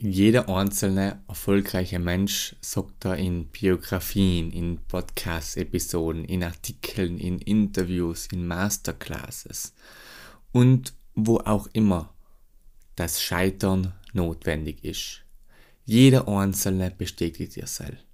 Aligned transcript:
Jeder 0.00 0.48
einzelne 0.48 1.20
erfolgreiche 1.26 1.98
Mensch 1.98 2.54
sagt 2.60 3.04
da 3.04 3.14
in 3.14 3.48
Biografien, 3.48 4.52
in 4.52 4.78
Podcast-Episoden, 4.86 6.24
in 6.24 6.44
Artikeln, 6.44 7.18
in 7.18 7.40
Interviews, 7.40 8.28
in 8.28 8.46
Masterclasses 8.46 9.74
und 10.52 10.94
wo 11.16 11.38
auch 11.38 11.66
immer 11.72 12.14
das 12.94 13.20
Scheitern 13.20 13.92
notwendig 14.12 14.84
ist. 14.84 15.24
Jeder 15.84 16.28
Einzelne 16.28 16.92
bestätigt 16.92 17.56
ihr 17.56 17.66
selbst. 17.66 18.04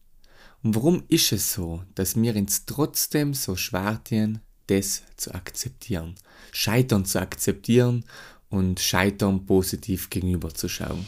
Und 0.63 0.75
warum 0.77 1.05
ist 1.09 1.33
es 1.33 1.53
so, 1.53 1.83
dass 1.95 2.17
wir 2.17 2.35
uns 2.35 2.65
trotzdem 2.65 3.35
so 3.35 3.57
schwer 3.57 4.03
tun, 4.03 4.41
das 4.69 5.03
zu 5.19 5.35
akzeptieren? 5.35 6.15
Scheitern 6.51 7.05
zu 7.05 7.21
akzeptieren 7.21 8.07
und 8.49 8.81
Scheitern 8.81 9.45
positiv 9.45 10.09
gegenüberzuschauen. 10.09 11.07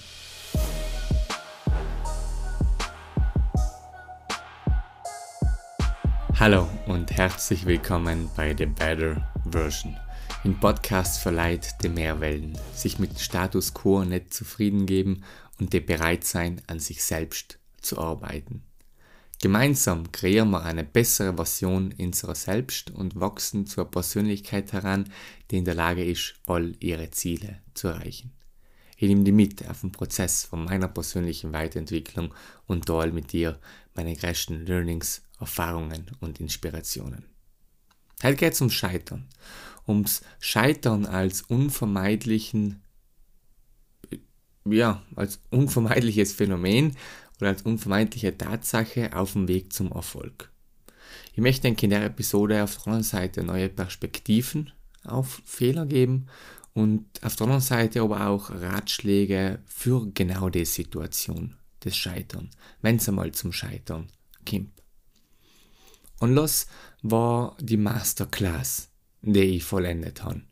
Hallo 6.49 6.68
und 6.86 7.11
herzlich 7.11 7.67
willkommen 7.67 8.31
bei 8.36 8.55
The 8.57 8.67
Better 8.67 9.35
Version. 9.50 9.96
Im 10.45 10.61
Podcast 10.61 11.19
verleiht 11.19 11.75
die 11.82 11.89
Mehrwellen, 11.89 12.57
sich 12.72 13.00
mit 13.00 13.19
Status 13.19 13.75
quo 13.75 14.05
nicht 14.05 14.32
zufrieden 14.32 14.86
geben 14.86 15.25
und 15.59 15.72
die 15.72 15.81
bereit 15.81 16.22
sein, 16.22 16.63
an 16.69 16.79
sich 16.79 17.03
selbst 17.03 17.59
zu 17.81 17.99
arbeiten. 17.99 18.63
Gemeinsam 19.43 20.13
kreieren 20.13 20.50
wir 20.50 20.63
eine 20.63 20.85
bessere 20.85 21.35
Version 21.35 21.93
unserer 21.99 22.36
selbst 22.36 22.93
und 22.93 23.19
wachsen 23.19 23.67
zur 23.67 23.91
Persönlichkeit 23.91 24.72
heran, 24.72 25.11
die 25.50 25.57
in 25.57 25.64
der 25.64 25.75
Lage 25.75 26.05
ist, 26.05 26.35
all 26.47 26.77
ihre 26.79 27.11
Ziele 27.11 27.58
zu 27.75 27.89
erreichen. 27.89 28.36
Ich 28.96 29.09
nehme 29.09 29.25
dich 29.25 29.35
mit 29.35 29.68
auf 29.68 29.82
den 29.82 29.93
Prozess 29.93 30.45
von 30.45 30.64
meiner 30.64 30.89
persönlichen 30.89 31.53
Weiterentwicklung 31.53 32.33
und 32.67 32.86
teile 32.86 33.12
mit 33.12 33.33
dir 33.33 33.59
meine 33.95 34.17
größten 34.17 34.64
Learnings 34.64 35.22
Erfahrungen 35.38 36.06
und 36.20 36.41
Inspirationen. 36.41 37.25
Heute 38.22 38.36
geht 38.36 38.55
es 38.55 38.61
ums 38.62 38.72
Scheitern. 38.72 39.28
Ums 39.86 40.22
Scheitern 40.41 41.05
als 41.05 41.42
unvermeidlichen, 41.42 42.80
ja, 44.64 45.03
als 45.14 45.41
unvermeidliches 45.50 46.33
Phänomen 46.33 46.97
oder 47.38 47.50
als 47.50 47.62
unvermeidliche 47.62 48.36
Tatsache 48.36 49.14
auf 49.14 49.34
dem 49.34 49.47
Weg 49.47 49.75
zum 49.75 49.92
Erfolg. 49.92 50.50
Ich 51.34 51.42
möchte 51.42 51.69
in 51.69 51.91
der 51.91 52.05
Episode 52.06 52.64
auf 52.64 52.77
der 52.77 52.86
anderen 52.86 53.03
Seite 53.03 53.42
neue 53.42 53.69
Perspektiven 53.69 54.72
auf 55.05 55.42
Fehler 55.44 55.84
geben 55.84 56.27
und 56.77 57.06
auf 57.22 57.36
der 57.36 57.44
anderen 57.44 57.62
Seite 57.62 58.02
aber 58.02 58.27
auch 58.27 58.50
Ratschläge 58.50 59.60
für 59.64 60.12
genau 60.12 60.50
die 60.50 60.66
Situation 60.66 61.55
des 61.82 61.96
Scheitern, 61.96 62.50
wenn 62.82 62.96
es 62.96 63.08
einmal 63.08 63.32
zum 63.32 63.50
Scheitern 63.50 64.08
kommt. 64.46 64.72
Und 66.20 66.34
los 66.34 66.66
war 67.00 67.56
die 67.60 67.78
Masterclass, 67.78 68.91
die 69.22 69.56
ich 69.56 69.64
vollendet 69.64 70.22
habe. 70.22 70.42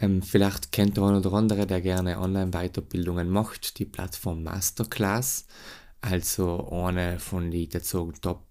Ähm, 0.00 0.22
vielleicht 0.22 0.72
kennt 0.72 0.96
der 0.96 1.04
eine 1.04 1.18
oder 1.18 1.34
andere, 1.34 1.68
der 1.68 1.80
gerne 1.80 2.18
Online-Weiterbildungen 2.18 3.30
macht, 3.30 3.78
die 3.78 3.84
Plattform 3.84 4.42
Masterclass. 4.42 5.46
Also 6.00 6.68
eine 6.72 7.20
von 7.20 7.52
den 7.52 7.68
dazu 7.68 8.12
Top 8.20 8.44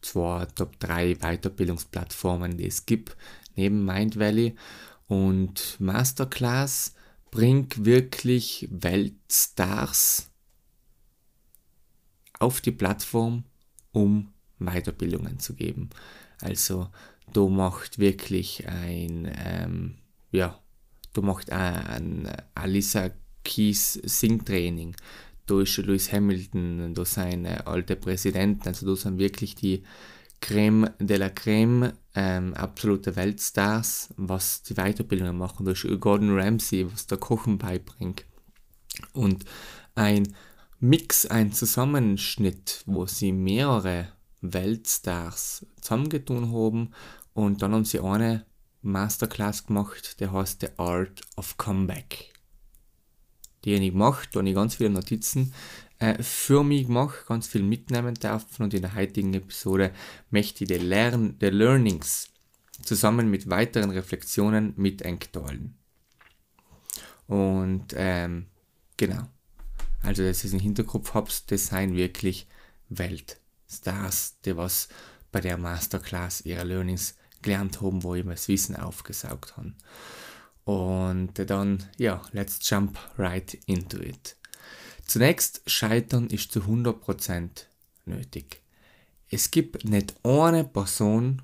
2, 0.00 0.46
Top 0.54 0.80
3 0.80 1.16
Weiterbildungsplattformen, 1.16 2.56
die 2.56 2.68
es 2.68 2.86
gibt, 2.86 3.18
neben 3.54 3.84
Mind 3.84 4.18
Valley. 4.18 4.56
Und 5.08 5.76
Masterclass 5.80 6.94
bringt 7.30 7.84
wirklich 7.84 8.68
Weltstars 8.70 10.30
auf 12.38 12.60
die 12.60 12.72
Plattform, 12.72 13.44
um 13.92 14.32
Weiterbildungen 14.58 15.38
zu 15.38 15.54
geben. 15.54 15.90
Also 16.40 16.88
da 17.32 17.46
macht 17.46 17.98
wirklich 17.98 18.66
ein, 18.68 19.30
ähm, 19.44 19.94
ja, 20.30 20.58
da 21.12 21.20
macht 21.20 21.50
ein 21.50 22.30
Alisa 22.54 23.10
Keys 23.44 23.94
Singtraining, 23.94 24.94
da 25.46 25.62
ist 25.62 25.78
Lewis 25.78 26.12
Hamilton, 26.12 26.92
da 26.94 27.04
sind 27.04 27.46
alte 27.46 27.96
Präsidenten, 27.96 28.68
also 28.68 28.86
da 28.86 28.94
sind 28.94 29.18
wirklich 29.18 29.54
die 29.54 29.82
Creme 30.40 30.90
de 30.98 31.16
la 31.16 31.30
Creme, 31.30 31.92
ähm, 32.14 32.54
absolute 32.54 33.16
Weltstars, 33.16 34.08
was 34.16 34.62
die 34.62 34.74
Weiterbildungen 34.74 35.36
machen. 35.36 35.64
Da 35.64 35.72
ist 35.72 35.86
Gordon 36.00 36.38
Ramsay, 36.38 36.90
was 36.90 37.06
der 37.06 37.18
Kochen 37.18 37.58
beibringt. 37.58 38.24
Und 39.12 39.44
ein 39.94 40.34
Mix, 40.80 41.26
ein 41.26 41.52
Zusammenschnitt, 41.52 42.82
wo 42.86 43.06
sie 43.06 43.32
mehrere 43.32 44.08
Weltstars 44.40 45.66
zusammengetun 45.80 46.52
haben 46.52 46.92
und 47.32 47.62
dann 47.62 47.72
haben 47.72 47.84
sie 47.84 48.00
eine 48.00 48.46
Masterclass 48.82 49.66
gemacht, 49.66 50.20
der 50.20 50.32
heißt 50.32 50.60
The 50.60 50.78
Art 50.78 51.20
of 51.36 51.56
Comeback. 51.56 52.32
Die 53.64 53.74
habe 53.74 53.84
ich 53.84 53.90
gemacht, 53.90 54.28
da 54.32 54.38
habe 54.38 54.48
ich 54.48 54.54
ganz 54.54 54.76
viele 54.76 54.90
Notizen 54.90 55.52
äh, 55.98 56.22
für 56.22 56.62
mich 56.62 56.86
gemacht, 56.86 57.26
ganz 57.26 57.46
viel 57.46 57.62
mitnehmen 57.62 58.14
dürfen 58.14 58.62
und 58.62 58.74
in 58.74 58.82
der 58.82 58.94
heutigen 58.94 59.34
Episode 59.34 59.92
möchte 60.30 60.64
ich 60.64 60.68
die, 60.68 60.78
Lern 60.78 61.38
die 61.38 61.50
Learnings 61.50 62.28
zusammen 62.82 63.30
mit 63.30 63.50
weiteren 63.50 63.90
Reflexionen 63.90 64.74
mit 64.76 65.04
einteilen. 65.04 65.76
Und 67.26 67.94
ähm, 67.96 68.46
genau, 68.96 69.22
also 70.02 70.22
dass 70.22 70.44
ihr 70.44 70.48
es 70.48 70.54
im 70.54 70.60
Hinterkopf 70.60 71.14
habt, 71.14 71.50
das 71.50 71.66
sind 71.66 71.96
wirklich 71.96 72.46
Welt. 72.88 73.40
Stars, 73.70 74.38
die 74.44 74.56
was 74.56 74.88
bei 75.30 75.40
der 75.40 75.58
Masterclass 75.58 76.40
ihre 76.42 76.64
Learnings 76.64 77.16
gelernt 77.42 77.82
haben, 77.82 78.02
wo 78.02 78.14
immer 78.14 78.32
das 78.32 78.48
Wissen 78.48 78.76
aufgesaugt 78.76 79.56
haben. 79.56 79.76
Und 80.64 81.32
dann, 81.50 81.84
ja, 81.96 82.22
let's 82.32 82.58
jump 82.68 82.98
right 83.18 83.54
into 83.66 83.98
it. 83.98 84.37
Zunächst, 85.08 85.62
Scheitern 85.66 86.28
ist 86.28 86.52
zu 86.52 86.60
100% 86.60 87.64
nötig. 88.04 88.60
Es 89.30 89.50
gibt 89.50 89.84
nicht 89.84 90.14
eine 90.22 90.64
Person, 90.64 91.40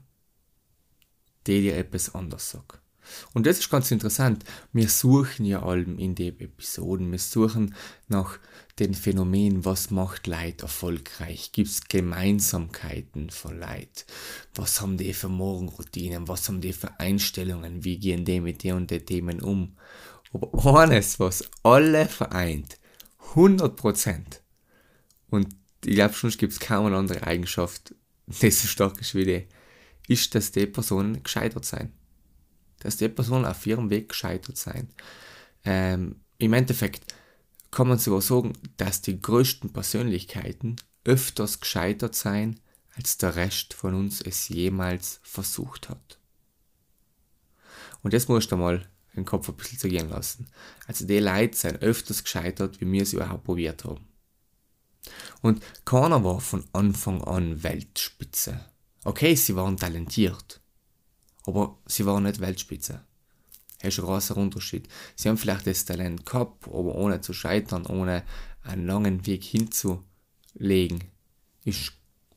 die 1.46 1.62
dir 1.62 1.76
etwas 1.76 2.14
anderes 2.14 2.50
sagt. 2.50 2.78
Und 3.32 3.46
das 3.46 3.58
ist 3.58 3.70
ganz 3.70 3.90
interessant. 3.90 4.44
Wir 4.74 4.90
suchen 4.90 5.46
ja 5.46 5.62
allem 5.62 5.98
in 5.98 6.14
den 6.14 6.38
Episoden. 6.40 7.10
Wir 7.10 7.18
suchen 7.18 7.74
nach 8.06 8.38
den 8.78 8.92
Phänomenen, 8.92 9.64
was 9.64 9.90
macht 9.90 10.26
Leid 10.26 10.60
erfolgreich? 10.60 11.52
Gibt 11.52 11.70
es 11.70 11.88
Gemeinsamkeiten 11.88 13.30
von 13.30 13.58
Leid? 13.58 14.04
Was 14.54 14.82
haben 14.82 14.98
die 14.98 15.14
für 15.14 15.30
Morgenroutinen? 15.30 16.28
Was 16.28 16.48
haben 16.48 16.60
die 16.60 16.74
für 16.74 17.00
Einstellungen? 17.00 17.82
Wie 17.82 17.98
gehen 17.98 18.26
die 18.26 18.40
mit 18.40 18.62
den 18.62 18.74
und 18.74 18.90
den 18.90 19.06
Themen 19.06 19.40
um? 19.40 19.76
Aber 20.32 20.80
eines, 20.80 21.18
was 21.18 21.44
alle 21.62 22.06
vereint, 22.06 22.78
100%. 23.32 24.40
Und 25.30 25.48
ich 25.84 25.94
glaube, 25.94 26.14
schon 26.14 26.30
gibt 26.30 26.52
es 26.52 26.60
kaum 26.60 26.86
eine 26.86 26.96
andere 26.96 27.26
Eigenschaft, 27.26 27.94
die 28.26 28.50
so 28.50 28.68
stark 28.68 29.00
ist 29.00 29.14
wie 29.14 29.24
die, 29.24 29.48
ist, 30.08 30.34
dass 30.34 30.52
die 30.52 30.66
Personen 30.66 31.22
gescheitert 31.22 31.64
sein 31.64 31.92
dass 32.84 32.98
die 32.98 33.08
Person 33.08 33.46
auf 33.46 33.66
ihrem 33.66 33.90
Weg 33.90 34.10
gescheitert 34.10 34.58
sein. 34.58 34.88
Ähm, 35.64 36.20
Im 36.38 36.52
Endeffekt 36.52 37.14
kann 37.70 37.88
man 37.88 37.98
sogar 37.98 38.20
sagen, 38.20 38.52
dass 38.76 39.00
die 39.00 39.20
größten 39.20 39.72
Persönlichkeiten 39.72 40.76
öfters 41.04 41.60
gescheitert 41.60 42.14
sein, 42.14 42.60
als 42.94 43.16
der 43.16 43.36
Rest 43.36 43.72
von 43.74 43.94
uns 43.94 44.20
es 44.20 44.48
jemals 44.48 45.18
versucht 45.22 45.88
hat. 45.88 46.18
Und 48.02 48.12
das 48.12 48.28
musst 48.28 48.52
du 48.52 48.56
mal 48.56 48.86
den 49.16 49.24
Kopf 49.24 49.48
ein 49.48 49.56
bisschen 49.56 49.78
zu 49.78 49.88
gehen 49.88 50.08
lassen. 50.08 50.48
Also 50.86 51.06
die 51.06 51.18
Leute 51.18 51.56
sind 51.56 51.82
öfters 51.82 52.24
gescheitert, 52.24 52.80
wie 52.80 52.90
wir 52.90 53.02
es 53.02 53.12
überhaupt 53.12 53.44
probiert 53.44 53.84
haben. 53.84 54.06
Und 55.42 55.62
keiner 55.84 56.24
war 56.24 56.40
von 56.40 56.64
Anfang 56.72 57.22
an 57.22 57.62
Weltspitze. 57.62 58.64
Okay, 59.04 59.34
sie 59.34 59.54
waren 59.54 59.76
talentiert 59.76 60.60
aber 61.44 61.78
sie 61.86 62.06
waren 62.06 62.24
nicht 62.24 62.40
Weltspitze. 62.40 63.04
Das 63.80 63.94
ist 63.94 64.00
ein 64.00 64.06
großer 64.06 64.36
Unterschied. 64.36 64.88
Sie 65.14 65.28
haben 65.28 65.36
vielleicht 65.36 65.66
das 65.66 65.84
Talent 65.84 66.24
gehabt, 66.24 66.66
aber 66.66 66.94
ohne 66.94 67.20
zu 67.20 67.32
scheitern, 67.32 67.86
ohne 67.86 68.24
einen 68.62 68.86
langen 68.86 69.26
Weg 69.26 69.44
hinzulegen, 69.44 71.04
ist, 71.64 71.92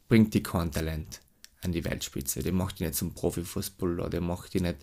bringt 0.10 0.34
die 0.34 0.44
kein 0.44 0.72
Talent 0.72 1.22
an 1.62 1.72
die 1.72 1.86
Weltspitze. 1.86 2.44
Der 2.44 2.52
macht 2.52 2.80
die 2.80 2.84
nicht 2.84 2.96
zum 2.96 3.13
Profifußballer, 3.13 4.10
der 4.10 4.22
macht 4.22 4.54
die 4.54 4.62
nicht 4.62 4.78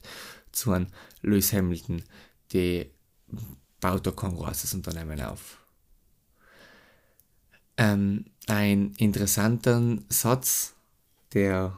zu 0.55 0.73
einem 0.73 0.87
Lewis 1.23 1.53
Hamilton, 1.53 2.03
der 2.53 2.87
baut 3.81 4.07
da 4.07 4.11
kein 4.11 4.37
großes 4.37 4.75
Unternehmen 4.75 5.21
auf. 5.21 5.59
Ähm, 7.77 8.27
ein 8.47 8.95
interessanter 8.99 9.99
Satz, 10.09 10.75
der 11.33 11.77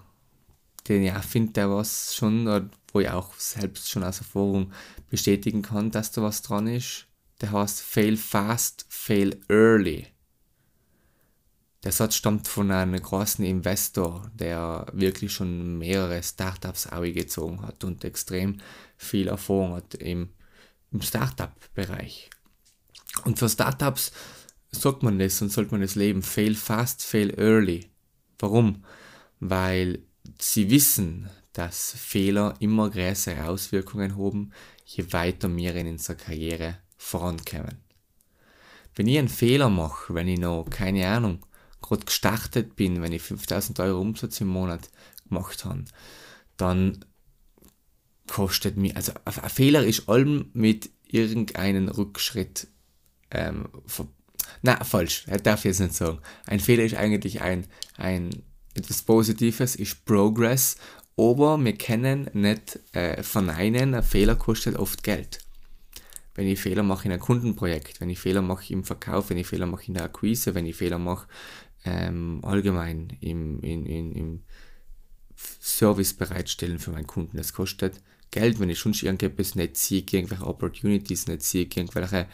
den 0.88 1.02
ich 1.02 1.12
auch 1.12 1.22
finde, 1.22 1.52
der 1.52 1.70
was 1.70 2.14
schon, 2.14 2.70
wo 2.92 3.00
ich 3.00 3.10
auch 3.10 3.34
selbst 3.34 3.90
schon 3.90 4.04
aus 4.04 4.18
Erfahrung 4.18 4.72
bestätigen 5.10 5.62
kann, 5.62 5.90
dass 5.90 6.12
da 6.12 6.22
was 6.22 6.42
dran 6.42 6.66
ist, 6.66 7.06
der 7.40 7.52
heißt 7.52 7.80
Fail 7.80 8.16
Fast, 8.16 8.86
Fail 8.88 9.40
Early. 9.48 10.06
Der 11.86 11.92
Satz 11.92 12.16
stammt 12.16 12.48
von 12.48 12.72
einem 12.72 13.00
großen 13.00 13.44
Investor, 13.44 14.28
der 14.34 14.86
wirklich 14.92 15.32
schon 15.32 15.78
mehrere 15.78 16.20
Startups 16.20 16.88
gezogen 17.14 17.62
hat 17.62 17.84
und 17.84 18.02
extrem 18.02 18.56
viel 18.96 19.28
Erfahrung 19.28 19.76
hat 19.76 19.94
im, 19.94 20.30
im 20.90 21.00
Startup-Bereich. 21.00 22.28
Und 23.24 23.38
für 23.38 23.48
Startups 23.48 24.10
sagt 24.72 25.04
man 25.04 25.20
das 25.20 25.40
und 25.40 25.52
sollte 25.52 25.70
man 25.70 25.80
das 25.80 25.94
leben. 25.94 26.24
Fail 26.24 26.56
fast, 26.56 27.04
fail 27.04 27.32
early. 27.38 27.88
Warum? 28.40 28.84
Weil 29.38 30.00
sie 30.40 30.68
wissen, 30.68 31.30
dass 31.52 31.92
Fehler 31.92 32.56
immer 32.58 32.90
größere 32.90 33.46
Auswirkungen 33.46 34.18
haben, 34.18 34.50
je 34.84 35.12
weiter 35.12 35.56
wir 35.56 35.76
in 35.76 35.86
unserer 35.86 36.16
Karriere 36.16 36.78
vorankommen. 36.96 37.78
Wenn 38.96 39.06
ich 39.06 39.18
einen 39.18 39.28
Fehler 39.28 39.70
mache, 39.70 40.14
wenn 40.14 40.26
ich 40.26 40.40
noch, 40.40 40.68
keine 40.68 41.06
Ahnung, 41.06 41.46
gerade 41.88 42.04
gestartet 42.04 42.76
bin, 42.76 43.02
wenn 43.02 43.12
ich 43.12 43.22
5000 43.22 43.80
Euro 43.80 44.00
Umsatz 44.00 44.40
im 44.40 44.48
Monat 44.48 44.88
gemacht 45.28 45.64
habe, 45.64 45.84
dann 46.56 47.04
kostet 48.26 48.76
mir, 48.76 48.96
also 48.96 49.12
ein 49.24 49.50
Fehler 49.50 49.84
ist 49.84 50.08
allem 50.08 50.50
mit 50.52 50.90
irgendeinem 51.06 51.88
Rückschritt 51.88 52.68
ähm, 53.30 53.68
na, 54.62 54.82
falsch, 54.84 55.26
darf 55.42 55.60
ich 55.60 55.64
jetzt 55.66 55.80
nicht 55.80 55.94
sagen. 55.94 56.18
Ein 56.46 56.60
Fehler 56.60 56.84
ist 56.84 56.94
eigentlich 56.94 57.40
ein, 57.40 57.66
ein 57.96 58.30
etwas 58.74 59.02
Positives, 59.02 59.76
ist 59.76 60.04
Progress, 60.04 60.76
aber 61.16 61.62
wir 61.62 61.76
können 61.76 62.30
nicht 62.32 62.78
äh, 62.92 63.22
verneinen, 63.22 63.94
ein 63.94 64.02
Fehler 64.02 64.36
kostet 64.36 64.76
oft 64.76 65.02
Geld. 65.02 65.38
Wenn 66.34 66.46
ich 66.46 66.60
Fehler 66.60 66.82
mache 66.82 67.06
in 67.06 67.12
einem 67.12 67.22
Kundenprojekt, 67.22 68.00
wenn 68.00 68.10
ich 68.10 68.18
Fehler 68.18 68.42
mache 68.42 68.70
im 68.72 68.84
Verkauf, 68.84 69.30
wenn 69.30 69.38
ich 69.38 69.46
Fehler 69.46 69.66
mache 69.66 69.86
in 69.86 69.94
der 69.94 70.04
Akquise, 70.04 70.54
wenn 70.54 70.66
ich 70.66 70.76
Fehler 70.76 70.98
mache 70.98 71.26
ähm, 71.86 72.40
allgemein 72.42 73.16
im, 73.20 73.60
in, 73.60 73.86
in, 73.86 74.12
im 74.12 74.42
Service 75.60 76.14
bereitstellen 76.14 76.78
für 76.78 76.90
meinen 76.90 77.06
Kunden, 77.06 77.36
das 77.36 77.52
kostet 77.52 78.02
Geld, 78.30 78.58
wenn 78.58 78.70
ich 78.70 78.78
schon 78.78 78.92
irgendetwas 78.92 79.54
nicht 79.54 79.76
sehe, 79.76 80.00
irgendwelche 80.00 80.46
Opportunities 80.46 81.26
nicht 81.28 81.42
sehe, 81.42 81.62
irgendwelche 81.64 82.26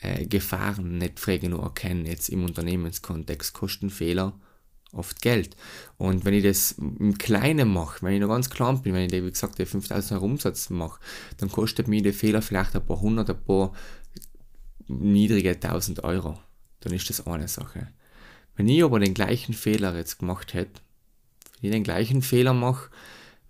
äh, 0.00 0.24
Gefahren 0.26 0.98
nicht 0.98 1.18
frei 1.18 1.38
genug 1.38 1.62
erkennen, 1.62 2.06
jetzt 2.06 2.28
im 2.28 2.44
Unternehmenskontext, 2.44 3.52
kosten 3.52 3.90
Fehler 3.90 4.38
oft 4.92 5.20
Geld. 5.22 5.56
Und 5.96 6.24
wenn 6.24 6.34
ich 6.34 6.44
das 6.44 6.72
im 6.72 7.18
Kleinen 7.18 7.68
mache, 7.72 8.02
wenn 8.02 8.14
ich 8.14 8.20
noch 8.20 8.28
ganz 8.28 8.50
klein 8.50 8.82
bin, 8.82 8.94
wenn 8.94 9.06
ich, 9.06 9.12
wie 9.12 9.30
gesagt, 9.30 9.58
der 9.58 9.66
5000 9.66 10.12
Euro 10.12 10.24
Umsatz 10.26 10.70
mache, 10.70 11.00
dann 11.38 11.50
kostet 11.50 11.88
mir 11.88 12.02
der 12.02 12.12
Fehler 12.12 12.42
vielleicht 12.42 12.76
ein 12.76 12.84
paar 12.84 13.00
hundert, 13.00 13.30
ein 13.30 13.42
paar 13.42 13.72
niedrige 14.88 15.50
1000 15.50 16.04
Euro. 16.04 16.38
Dann 16.80 16.92
ist 16.92 17.08
das 17.08 17.26
eine 17.26 17.48
Sache. 17.48 17.88
Wenn 18.56 18.68
ich 18.68 18.82
aber 18.84 19.00
den 19.00 19.14
gleichen 19.14 19.54
Fehler 19.54 19.96
jetzt 19.96 20.18
gemacht 20.18 20.54
hätte, 20.54 20.80
wenn 21.60 21.70
ich 21.70 21.74
den 21.74 21.84
gleichen 21.84 22.22
Fehler 22.22 22.52
mache, 22.52 22.90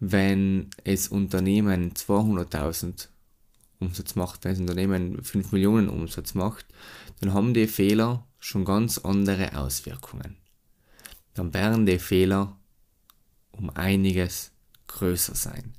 wenn 0.00 0.70
es 0.84 1.08
Unternehmen 1.08 1.93
200.000 1.93 3.08
Umsatz 3.78 4.14
macht, 4.14 4.44
wenn 4.44 4.52
das 4.52 4.60
Unternehmen 4.60 5.22
5 5.22 5.52
Millionen 5.52 5.88
Umsatz 5.88 6.34
macht, 6.34 6.66
dann 7.20 7.32
haben 7.34 7.54
die 7.54 7.66
Fehler 7.66 8.26
schon 8.38 8.64
ganz 8.64 8.99
andere 8.99 9.56
Auswirkungen. 9.56 10.37
Dann 11.34 11.55
werden 11.55 11.87
die 11.87 11.98
Fehler 11.98 12.56
um 13.52 13.70
einiges 13.70 14.52
größer 14.87 15.34
sein. 15.34 15.75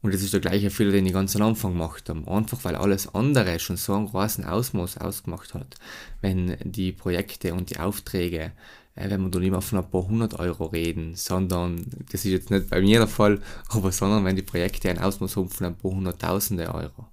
Und 0.00 0.14
das 0.14 0.22
ist 0.22 0.32
der 0.32 0.40
gleiche 0.40 0.70
Fehler, 0.70 0.92
den 0.92 1.06
ich 1.06 1.12
ganz 1.12 1.34
am 1.34 1.42
Anfang 1.42 1.72
gemacht 1.72 2.08
habe. 2.08 2.30
Einfach 2.30 2.62
weil 2.62 2.76
alles 2.76 3.14
andere 3.14 3.58
schon 3.58 3.76
so 3.76 3.94
einen 3.94 4.06
großen 4.06 4.44
Ausmaß 4.44 4.98
ausgemacht 4.98 5.54
hat. 5.54 5.74
Wenn 6.20 6.56
die 6.62 6.92
Projekte 6.92 7.52
und 7.52 7.70
die 7.70 7.80
Aufträge, 7.80 8.52
äh, 8.94 9.10
wenn 9.10 9.22
wir 9.22 9.30
da 9.30 9.40
nicht 9.40 9.50
mehr 9.50 9.60
von 9.60 9.78
ein 9.78 9.90
paar 9.90 10.06
hundert 10.06 10.38
Euro 10.38 10.66
reden, 10.66 11.16
sondern, 11.16 11.84
das 12.12 12.24
ist 12.24 12.30
jetzt 12.30 12.50
nicht 12.50 12.70
bei 12.70 12.80
mir 12.80 12.98
der 12.98 13.08
Fall, 13.08 13.40
aber 13.68 13.90
sondern 13.90 14.24
wenn 14.24 14.36
die 14.36 14.42
Projekte 14.42 14.88
ein 14.88 14.98
Ausmaß 14.98 15.36
haben 15.36 15.48
von 15.50 15.66
ein 15.66 15.76
paar 15.76 15.90
hunderttausende 15.90 16.72
Euro, 16.72 17.06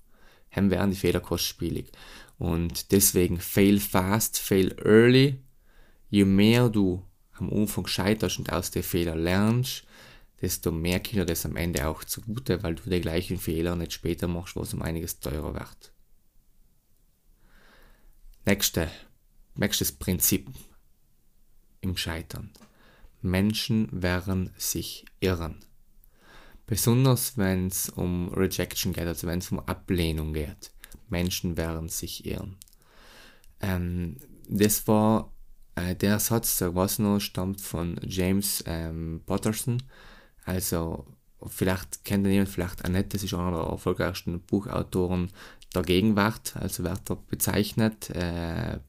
dann 0.54 0.70
werden 0.70 0.92
die 0.92 0.98
Fehler 0.98 1.22
kostspielig. 1.22 1.92
Und 2.38 2.92
deswegen 2.92 3.40
fail 3.40 3.80
fast, 3.80 4.40
fail 4.40 4.76
early. 4.84 5.40
Je 6.10 6.26
mehr 6.26 6.70
du 6.70 7.02
am 7.34 7.52
Anfang 7.52 7.88
scheiterst 7.88 8.40
und 8.40 8.52
aus 8.52 8.72
den 8.72 8.84
Fehlern 8.84 9.24
lernst, 9.24 9.86
desto 10.42 10.72
mehr 10.72 11.00
kommt 11.00 11.14
dir 11.14 11.26
das 11.26 11.46
am 11.46 11.56
Ende 11.56 11.88
auch 11.88 12.04
zugute, 12.04 12.62
weil 12.64 12.76
du 12.76 12.90
die 12.90 13.02
gleichen 13.02 13.38
Fehler 13.38 13.76
nicht 13.76 13.94
später 13.94 14.28
machst, 14.28 14.56
was 14.56 14.74
um 14.74 14.82
einiges 14.82 15.20
teurer 15.20 15.54
wird. 15.54 15.92
Nächste, 18.46 18.92
nächstes 19.56 19.92
Prinzip 19.92 20.50
im 21.82 21.98
Scheitern. 21.98 22.52
Menschen 23.22 23.90
werden 23.92 24.52
sich 24.58 25.06
irren. 25.20 25.64
Besonders 26.68 27.38
wenn 27.38 27.68
es 27.68 27.90
um 27.90 28.30
Rejection 28.30 28.94
geht, 28.94 29.08
also 29.08 29.28
wenn 29.28 29.40
es 29.40 29.52
um 29.52 29.60
Ablehnung 29.60 30.34
geht. 30.34 30.72
Menschen 31.10 31.58
werden 31.58 31.90
sich 31.90 32.26
irren. 32.26 32.58
Ähm, 33.62 34.18
das 34.48 34.88
war 34.88 35.34
äh, 35.76 35.96
der 35.96 36.20
Satz, 36.20 36.58
der 36.58 36.76
was 36.76 37.00
noch 37.00 37.20
stammt 37.20 37.62
von 37.62 38.00
James 38.04 38.64
ähm, 38.68 39.22
Patterson, 39.26 39.82
also 40.46 41.06
vielleicht 41.48 42.06
kennt 42.06 42.26
ihr 42.26 42.34
jemand, 42.34 42.50
vielleicht 42.50 42.86
Annette, 42.86 43.10
das 43.10 43.24
ist 43.24 43.34
einer 43.34 43.52
der 43.52 43.72
erfolgreichsten 43.72 44.40
Buchautoren 44.42 45.32
der 45.74 45.84
Gegenwart, 45.84 46.56
also 46.56 46.84
wird 46.84 47.10
er 47.10 47.16
bezeichnet, 47.16 48.10
äh, 48.12 48.80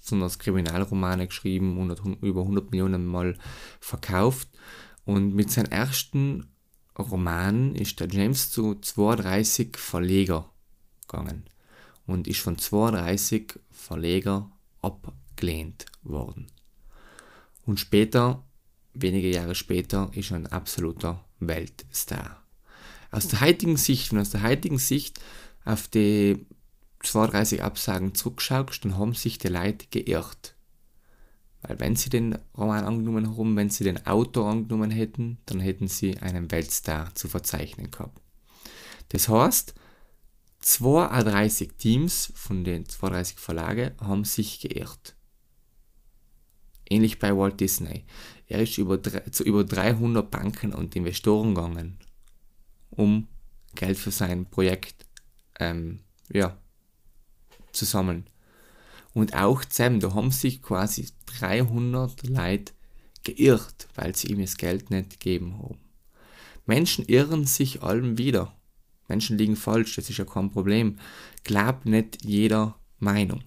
besonders 0.00 0.38
Kriminalromane 0.38 1.26
geschrieben, 1.26 1.72
100, 1.72 2.22
über 2.22 2.42
100 2.42 2.70
Millionen 2.70 3.06
Mal 3.06 3.36
verkauft. 3.80 4.48
Und 5.04 5.34
mit 5.34 5.50
seinem 5.50 5.70
ersten 5.72 6.46
Roman 6.98 7.74
ist 7.74 8.00
der 8.00 8.08
James 8.08 8.50
zu 8.50 8.76
32 8.76 9.76
Verleger 9.76 10.50
gegangen 11.08 11.44
und 12.06 12.28
ist 12.28 12.40
von 12.40 12.56
32 12.56 13.58
Verleger 13.70 14.50
abgelehnt 14.82 15.86
worden. 16.02 16.46
Und 17.64 17.80
später 17.80 18.44
wenige 19.00 19.30
Jahre 19.30 19.54
später 19.54 20.10
ist 20.14 20.30
er 20.30 20.38
ein 20.38 20.46
absoluter 20.46 21.24
Weltstar. 21.40 22.42
Aus 23.10 23.28
der 23.28 23.40
heutigen 23.40 23.76
Sicht, 23.76 24.12
wenn 24.12 24.20
aus 24.20 24.30
der 24.30 24.42
heutigen 24.42 24.78
Sicht 24.78 25.20
auf 25.64 25.88
die 25.88 26.46
32 27.02 27.62
Absagen 27.62 28.14
zurückschaust, 28.14 28.84
dann 28.84 28.98
haben 28.98 29.14
sich 29.14 29.38
die 29.38 29.48
Leute 29.48 29.86
geirrt. 29.90 30.54
Weil 31.62 31.80
wenn 31.80 31.96
sie 31.96 32.10
den 32.10 32.38
Roman 32.56 32.84
angenommen 32.84 33.36
haben, 33.36 33.56
wenn 33.56 33.70
sie 33.70 33.84
den 33.84 34.06
Autor 34.06 34.50
angenommen 34.50 34.90
hätten, 34.90 35.38
dann 35.46 35.60
hätten 35.60 35.88
sie 35.88 36.18
einen 36.18 36.50
Weltstar 36.50 37.14
zu 37.14 37.28
verzeichnen 37.28 37.90
gehabt. 37.90 38.20
Das 39.08 39.28
heißt, 39.28 39.74
32 40.60 41.72
Teams 41.78 42.32
von 42.34 42.64
den 42.64 42.86
32 42.88 43.38
Verlagen 43.38 43.92
haben 44.00 44.24
sich 44.24 44.60
geirrt. 44.60 45.16
Ähnlich 46.88 47.18
bei 47.18 47.36
Walt 47.36 47.60
Disney. 47.60 48.04
Er 48.48 48.62
ist 48.62 48.78
über, 48.78 49.02
zu 49.02 49.44
über 49.44 49.64
300 49.64 50.30
Banken 50.30 50.72
und 50.72 50.94
Investoren 50.94 51.54
gegangen, 51.54 51.98
um 52.90 53.26
Geld 53.74 53.98
für 53.98 54.10
sein 54.10 54.46
Projekt 54.46 55.06
ähm, 55.58 56.00
ja, 56.32 56.56
zu 57.72 57.84
sammeln. 57.84 58.26
Und 59.12 59.34
auch 59.34 59.64
zusammen, 59.64 60.00
da 60.00 60.14
haben 60.14 60.30
sich 60.30 60.62
quasi 60.62 61.08
300 61.40 62.28
Leute 62.28 62.72
geirrt, 63.24 63.88
weil 63.94 64.14
sie 64.14 64.28
ihm 64.28 64.40
das 64.40 64.56
Geld 64.56 64.90
nicht 64.90 65.10
gegeben 65.10 65.58
haben. 65.58 65.78
Menschen 66.66 67.04
irren 67.06 67.46
sich 67.46 67.82
allem 67.82 68.18
wieder. 68.18 68.54
Menschen 69.08 69.38
liegen 69.38 69.56
falsch, 69.56 69.96
das 69.96 70.10
ist 70.10 70.18
ja 70.18 70.24
kein 70.24 70.50
Problem. 70.50 70.98
Glaub 71.44 71.84
nicht 71.84 72.24
jeder 72.24 72.78
Meinung. 72.98 73.42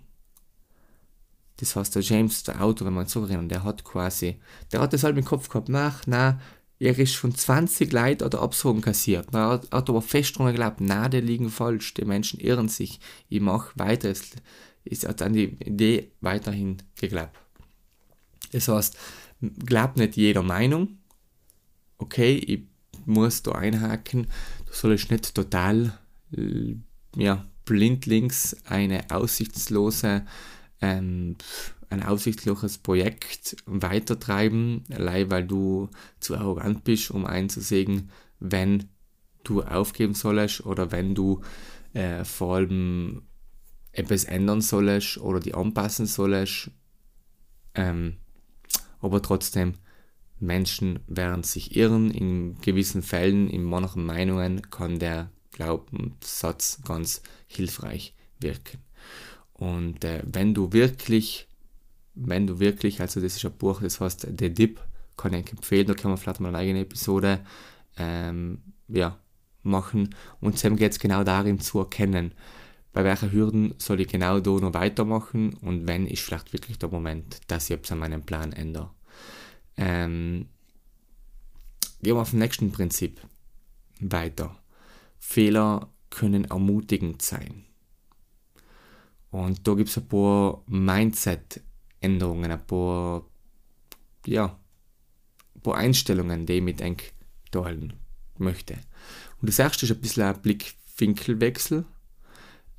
Das 1.59 1.75
heißt, 1.75 1.95
der 1.95 2.01
James, 2.01 2.43
der 2.43 2.61
Autor, 2.61 2.87
wenn 2.87 2.93
man 2.93 3.07
so 3.07 3.21
erinnern, 3.21 3.49
der 3.49 3.63
hat 3.63 3.83
quasi, 3.83 4.39
der 4.71 4.79
hat 4.79 4.93
das 4.93 5.03
halt 5.03 5.17
im 5.17 5.25
Kopf 5.25 5.49
gehabt, 5.49 5.67
nach, 5.67 6.03
na, 6.07 6.39
er 6.79 6.97
ist 6.97 7.17
von 7.17 7.35
20 7.35 7.91
Leuten 7.91 8.23
oder 8.23 8.41
Absagen 8.41 8.81
kassiert. 8.81 9.27
Er 9.33 9.49
hat, 9.49 9.71
hat 9.71 9.89
aber 9.89 10.01
fest 10.01 10.37
dran 10.37 10.47
geglaubt, 10.47 10.79
na, 10.79 11.09
die 11.09 11.19
liegen 11.19 11.49
falsch, 11.49 11.93
die 11.95 12.05
Menschen 12.05 12.39
irren 12.39 12.69
sich, 12.69 13.01
ich 13.27 13.41
mache 13.41 13.77
weiter. 13.77 14.09
Es 14.09 14.31
ist 14.85 15.05
hat 15.05 15.21
an 15.21 15.33
die 15.33 15.57
Idee 15.65 16.11
weiterhin 16.21 16.77
geglaubt. 16.95 17.37
Das 18.53 18.69
heißt, 18.69 18.97
glaubt 19.65 19.97
nicht 19.97 20.15
jeder 20.15 20.43
Meinung, 20.43 20.99
okay, 21.97 22.35
ich 22.35 22.61
muss 23.05 23.43
da 23.43 23.51
einhaken, 23.51 24.27
du 24.65 24.73
sollst 24.73 25.11
nicht 25.11 25.35
total 25.35 25.99
ja, 27.15 27.45
blindlings 27.65 28.55
eine 28.65 29.11
aussichtslose 29.11 30.25
ähm, 30.81 31.35
ein 31.89 32.03
aussichtsloses 32.03 32.77
Projekt 32.77 33.57
weitertreiben, 33.65 34.83
allein 34.91 35.31
weil 35.31 35.45
du 35.45 35.89
zu 36.19 36.35
arrogant 36.35 36.83
bist, 36.83 37.11
um 37.11 37.25
einzusehen, 37.25 38.11
wenn 38.39 38.89
du 39.43 39.63
aufgeben 39.63 40.13
sollst 40.13 40.65
oder 40.65 40.91
wenn 40.91 41.15
du 41.15 41.41
äh, 41.93 42.23
vor 42.23 42.57
allem 42.57 43.23
etwas 43.91 44.25
ändern 44.25 44.61
sollst 44.61 45.17
oder 45.17 45.39
die 45.39 45.53
anpassen 45.53 46.05
sollst. 46.05 46.71
Ähm, 47.73 48.17
aber 49.01 49.21
trotzdem, 49.21 49.73
Menschen 50.39 50.99
werden 51.07 51.43
sich 51.43 51.75
irren. 51.75 52.11
In 52.11 52.59
gewissen 52.61 53.01
Fällen, 53.01 53.49
in 53.49 53.63
manchen 53.63 54.05
Meinungen, 54.05 54.61
kann 54.69 54.99
der 54.99 55.31
Glaubenssatz 55.51 56.81
ganz 56.85 57.21
hilfreich 57.47 58.13
wirken. 58.39 58.79
Und 59.59 60.05
äh, 60.05 60.23
wenn 60.25 60.53
du 60.53 60.71
wirklich, 60.71 61.47
wenn 62.15 62.47
du 62.47 62.59
wirklich, 62.59 63.01
also 63.01 63.19
das 63.19 63.35
ist 63.35 63.45
ein 63.45 63.51
Buch, 63.51 63.81
das 63.81 63.99
heißt 63.99 64.27
The 64.39 64.53
Dip, 64.53 64.79
kann 65.17 65.33
ich 65.33 65.51
empfehlen, 65.51 65.85
da 65.85 65.93
kann 65.93 66.11
man 66.11 66.17
vielleicht 66.17 66.39
mal 66.39 66.47
eine 66.49 66.59
eigene 66.59 66.79
Episode 66.79 67.41
ähm, 67.97 68.61
ja, 68.87 69.19
machen. 69.63 70.15
Und 70.39 70.63
dann 70.63 70.77
geht 70.77 70.93
es 70.93 70.99
genau 70.99 71.25
darin 71.25 71.59
zu 71.59 71.79
erkennen, 71.79 72.31
bei 72.93 73.03
welchen 73.03 73.31
Hürden 73.31 73.75
soll 73.77 73.99
ich 73.99 74.07
genau 74.07 74.39
da 74.39 74.51
noch 74.51 74.73
weitermachen 74.73 75.53
und 75.61 75.87
wenn 75.87 76.07
ist 76.07 76.23
vielleicht 76.23 76.53
wirklich 76.53 76.79
der 76.79 76.89
Moment, 76.89 77.39
dass 77.47 77.69
ich 77.69 77.75
etwas 77.75 77.91
an 77.91 77.99
meinem 77.99 78.23
Plan 78.23 78.53
ändere. 78.53 78.89
Ähm, 79.77 80.47
gehen 82.01 82.15
wir 82.15 82.21
auf 82.21 82.31
das 82.31 82.39
nächste 82.39 82.65
Prinzip 82.67 83.19
weiter. 83.99 84.55
Fehler 85.19 85.89
können 86.09 86.45
ermutigend 86.45 87.21
sein. 87.21 87.65
Und 89.31 89.67
da 89.67 89.73
gibt 89.75 89.89
es 89.89 89.97
ein 89.97 90.07
paar 90.07 90.63
Mindset-Änderungen, 90.67 92.51
ein 92.51 92.65
paar, 92.65 93.25
ja, 94.25 94.57
ein 95.55 95.61
paar 95.61 95.75
Einstellungen, 95.75 96.45
die 96.45 96.53
ich 96.53 96.63
mit 96.63 96.81
eng 96.81 96.97
teilen 97.51 97.93
möchte. 98.37 98.73
Und 99.41 99.49
das 99.49 99.59
erste 99.59 99.85
ist 99.85 99.91
ein 99.91 100.01
bisschen 100.01 100.23
ein 100.23 100.41
Blickwinkelwechsel. 100.41 101.85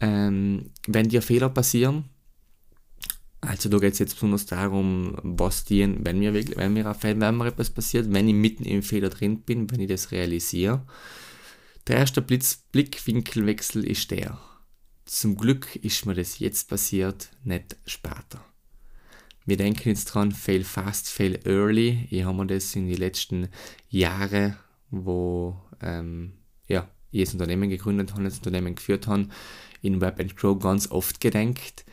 Ähm, 0.01 0.71
wenn 0.87 1.09
dir 1.09 1.23
Fehler 1.23 1.51
passieren, 1.51 2.07
also 3.43 3.69
da 3.69 3.79
geht 3.79 3.95
es 3.95 3.99
jetzt 3.99 4.15
besonders 4.15 4.47
darum, 4.47 5.17
was 5.23 5.65
dir, 5.65 5.95
wenn 6.05 6.19
mir, 6.19 6.35
wenn 6.35 6.73
mir, 6.73 6.97
wenn 7.01 7.19
mir 7.37 7.47
etwas 7.47 7.71
passiert, 7.71 8.13
wenn 8.13 8.29
ich 8.29 8.35
mitten 8.35 8.65
im 8.65 8.83
Fehler 8.83 9.09
drin 9.09 9.41
bin, 9.41 9.71
wenn 9.71 9.81
ich 9.81 9.89
das 9.89 10.11
realisiere. 10.11 10.83
Der 11.87 11.97
erste 11.97 12.21
Blitz, 12.21 12.65
Blickwinkelwechsel 12.73 13.85
ist 13.85 14.11
der. 14.11 14.39
Zum 15.11 15.35
Glück 15.35 15.75
ist 15.75 16.07
mir 16.07 16.15
das 16.15 16.39
jetzt 16.39 16.69
passiert, 16.69 17.31
nicht 17.43 17.77
später. 17.85 18.45
Wir 19.45 19.57
denken 19.57 19.89
jetzt 19.89 20.05
dran, 20.05 20.31
fail 20.31 20.63
fast, 20.63 21.09
fail 21.09 21.41
early. 21.47 22.07
Ich 22.11 22.23
habe 22.23 22.37
mir 22.37 22.47
das 22.47 22.77
in 22.77 22.87
den 22.87 22.97
letzten 22.97 23.49
Jahren, 23.89 24.57
wo 24.89 25.61
ähm, 25.83 26.35
ja, 26.69 26.89
ich 27.11 27.25
das 27.25 27.33
Unternehmen 27.33 27.71
gegründet 27.71 28.13
habe, 28.13 28.23
das 28.23 28.37
Unternehmen 28.37 28.77
geführt 28.77 29.09
habe, 29.09 29.27
in 29.83 30.01
Web 30.01 30.21
and 30.21 30.37
Grow 30.37 30.57
ganz 30.57 30.89
oft 30.93 31.21
gedenkt. 31.21 31.85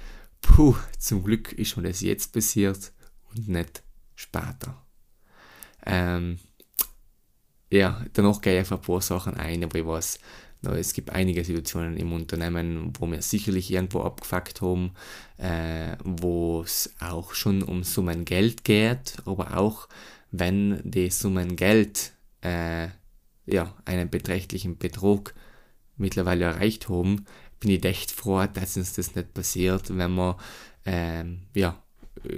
Puh, 0.41 0.75
zum 0.99 1.23
Glück 1.23 1.53
ist 1.53 1.75
mir 1.75 1.87
das 1.87 2.01
jetzt 2.01 2.33
passiert 2.33 2.91
und 3.31 3.47
nicht 3.47 3.81
später. 4.13 4.85
Ähm, 5.87 6.37
ja, 7.71 8.05
danach 8.13 8.41
gehe 8.41 8.61
ich 8.61 8.71
auf 8.71 8.79
ein 8.79 8.85
paar 8.85 9.01
Sachen 9.01 9.33
ein, 9.33 9.63
aber 9.63 9.79
ich 9.79 9.87
weiß, 9.87 10.19
es 10.63 10.93
gibt 10.93 11.11
einige 11.11 11.43
Situationen 11.43 11.97
im 11.97 12.11
Unternehmen, 12.13 12.93
wo 12.99 13.09
wir 13.09 13.21
sicherlich 13.21 13.71
irgendwo 13.71 14.01
abgefuckt 14.01 14.61
haben, 14.61 14.91
äh, 15.37 15.95
wo 16.03 16.61
es 16.61 16.93
auch 16.99 17.33
schon 17.33 17.63
um 17.63 17.83
Summen 17.83 18.25
Geld 18.25 18.63
geht, 18.63 19.17
aber 19.25 19.57
auch 19.57 19.87
wenn 20.31 20.81
die 20.83 21.09
Summen 21.09 21.55
Geld 21.55 22.13
äh, 22.41 22.87
ja, 23.45 23.73
einen 23.85 24.09
beträchtlichen 24.09 24.77
Betrug 24.77 25.33
mittlerweile 25.95 26.45
erreicht 26.45 26.89
haben, 26.89 27.25
bin 27.59 27.71
ich 27.71 27.85
echt 27.85 28.11
froh, 28.11 28.45
dass 28.45 28.77
uns 28.77 28.93
das 28.93 29.15
nicht 29.15 29.33
passiert, 29.33 29.95
wenn 29.95 30.15
wir 30.15 30.37
ähm, 30.85 31.41
ja, 31.55 31.81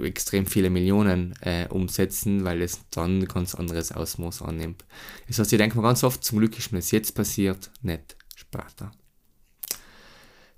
extrem 0.03 0.45
viele 0.45 0.69
Millionen 0.69 1.33
äh, 1.41 1.67
umsetzen, 1.69 2.43
weil 2.43 2.61
es 2.61 2.81
dann 2.91 3.19
ein 3.19 3.25
ganz 3.25 3.55
anderes 3.55 3.91
Ausmaß 3.91 4.41
annimmt. 4.41 4.85
Das 5.27 5.39
heißt, 5.39 5.51
ich 5.51 5.57
denke 5.57 5.77
mir 5.77 5.83
ganz 5.83 6.03
oft, 6.03 6.23
zum 6.23 6.39
Glück 6.39 6.57
ist 6.57 6.71
mir 6.71 6.79
das 6.79 6.91
jetzt 6.91 7.15
passiert, 7.15 7.71
nicht 7.81 8.15
später. 8.35 8.91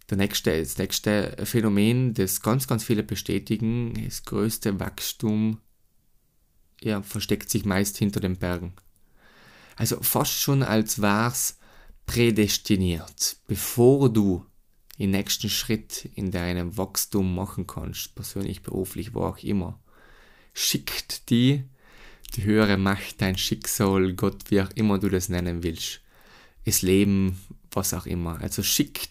Der 0.09 0.17
nächste, 0.17 0.59
das 0.59 0.77
nächste 0.77 1.37
Phänomen, 1.45 2.13
das 2.13 2.41
ganz, 2.41 2.67
ganz 2.67 2.83
viele 2.83 3.03
bestätigen, 3.03 3.93
das 4.05 4.23
größte 4.25 4.79
Wachstum 4.79 5.59
ja, 6.83 7.01
versteckt 7.01 7.49
sich 7.49 7.65
meist 7.65 7.97
hinter 7.97 8.19
den 8.19 8.37
Bergen. 8.37 8.73
Also 9.75 10.01
fast 10.01 10.33
schon 10.33 10.63
als 10.63 11.01
wär's 11.01 11.57
prädestiniert, 12.05 13.37
bevor 13.47 14.11
du 14.11 14.45
den 15.01 15.11
nächsten 15.11 15.49
Schritt 15.49 16.09
in 16.15 16.31
deinem 16.31 16.77
Wachstum 16.77 17.35
machen 17.35 17.67
kannst, 17.67 18.15
persönlich, 18.15 18.61
beruflich, 18.61 19.13
wo 19.13 19.23
auch 19.23 19.39
immer, 19.39 19.79
schickt 20.53 21.29
die 21.29 21.63
die 22.35 22.43
höhere 22.43 22.77
Macht, 22.77 23.21
dein 23.21 23.37
Schicksal, 23.37 24.13
Gott, 24.13 24.49
wie 24.49 24.61
auch 24.61 24.69
immer 24.75 24.99
du 24.99 25.09
das 25.09 25.27
nennen 25.27 25.63
willst, 25.63 26.01
das 26.65 26.81
Leben, 26.81 27.37
was 27.71 27.93
auch 27.93 28.05
immer. 28.05 28.39
Also 28.39 28.63
schickt 28.63 29.09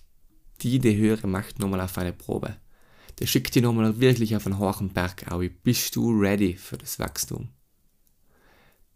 die 0.62 0.78
die 0.78 0.96
höhere 0.96 1.26
Macht 1.26 1.58
nochmal 1.58 1.80
auf 1.80 1.98
eine 1.98 2.12
Probe. 2.12 2.56
Der 3.18 3.26
schickt 3.26 3.54
die 3.54 3.60
nochmal 3.60 4.00
wirklich 4.00 4.36
auf 4.36 4.46
einen 4.46 4.58
hohen 4.58 4.90
Berg 4.90 5.30
auf. 5.30 5.42
Bist 5.62 5.96
du 5.96 6.10
ready 6.18 6.54
für 6.54 6.78
das 6.78 6.98
Wachstum? 6.98 7.48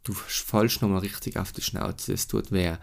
Du 0.04 0.12
fallst 0.12 0.80
nochmal 0.80 1.00
richtig 1.00 1.36
auf 1.36 1.52
die 1.52 1.62
Schnauze, 1.62 2.12
es 2.12 2.26
tut 2.26 2.52
weh. 2.52 2.76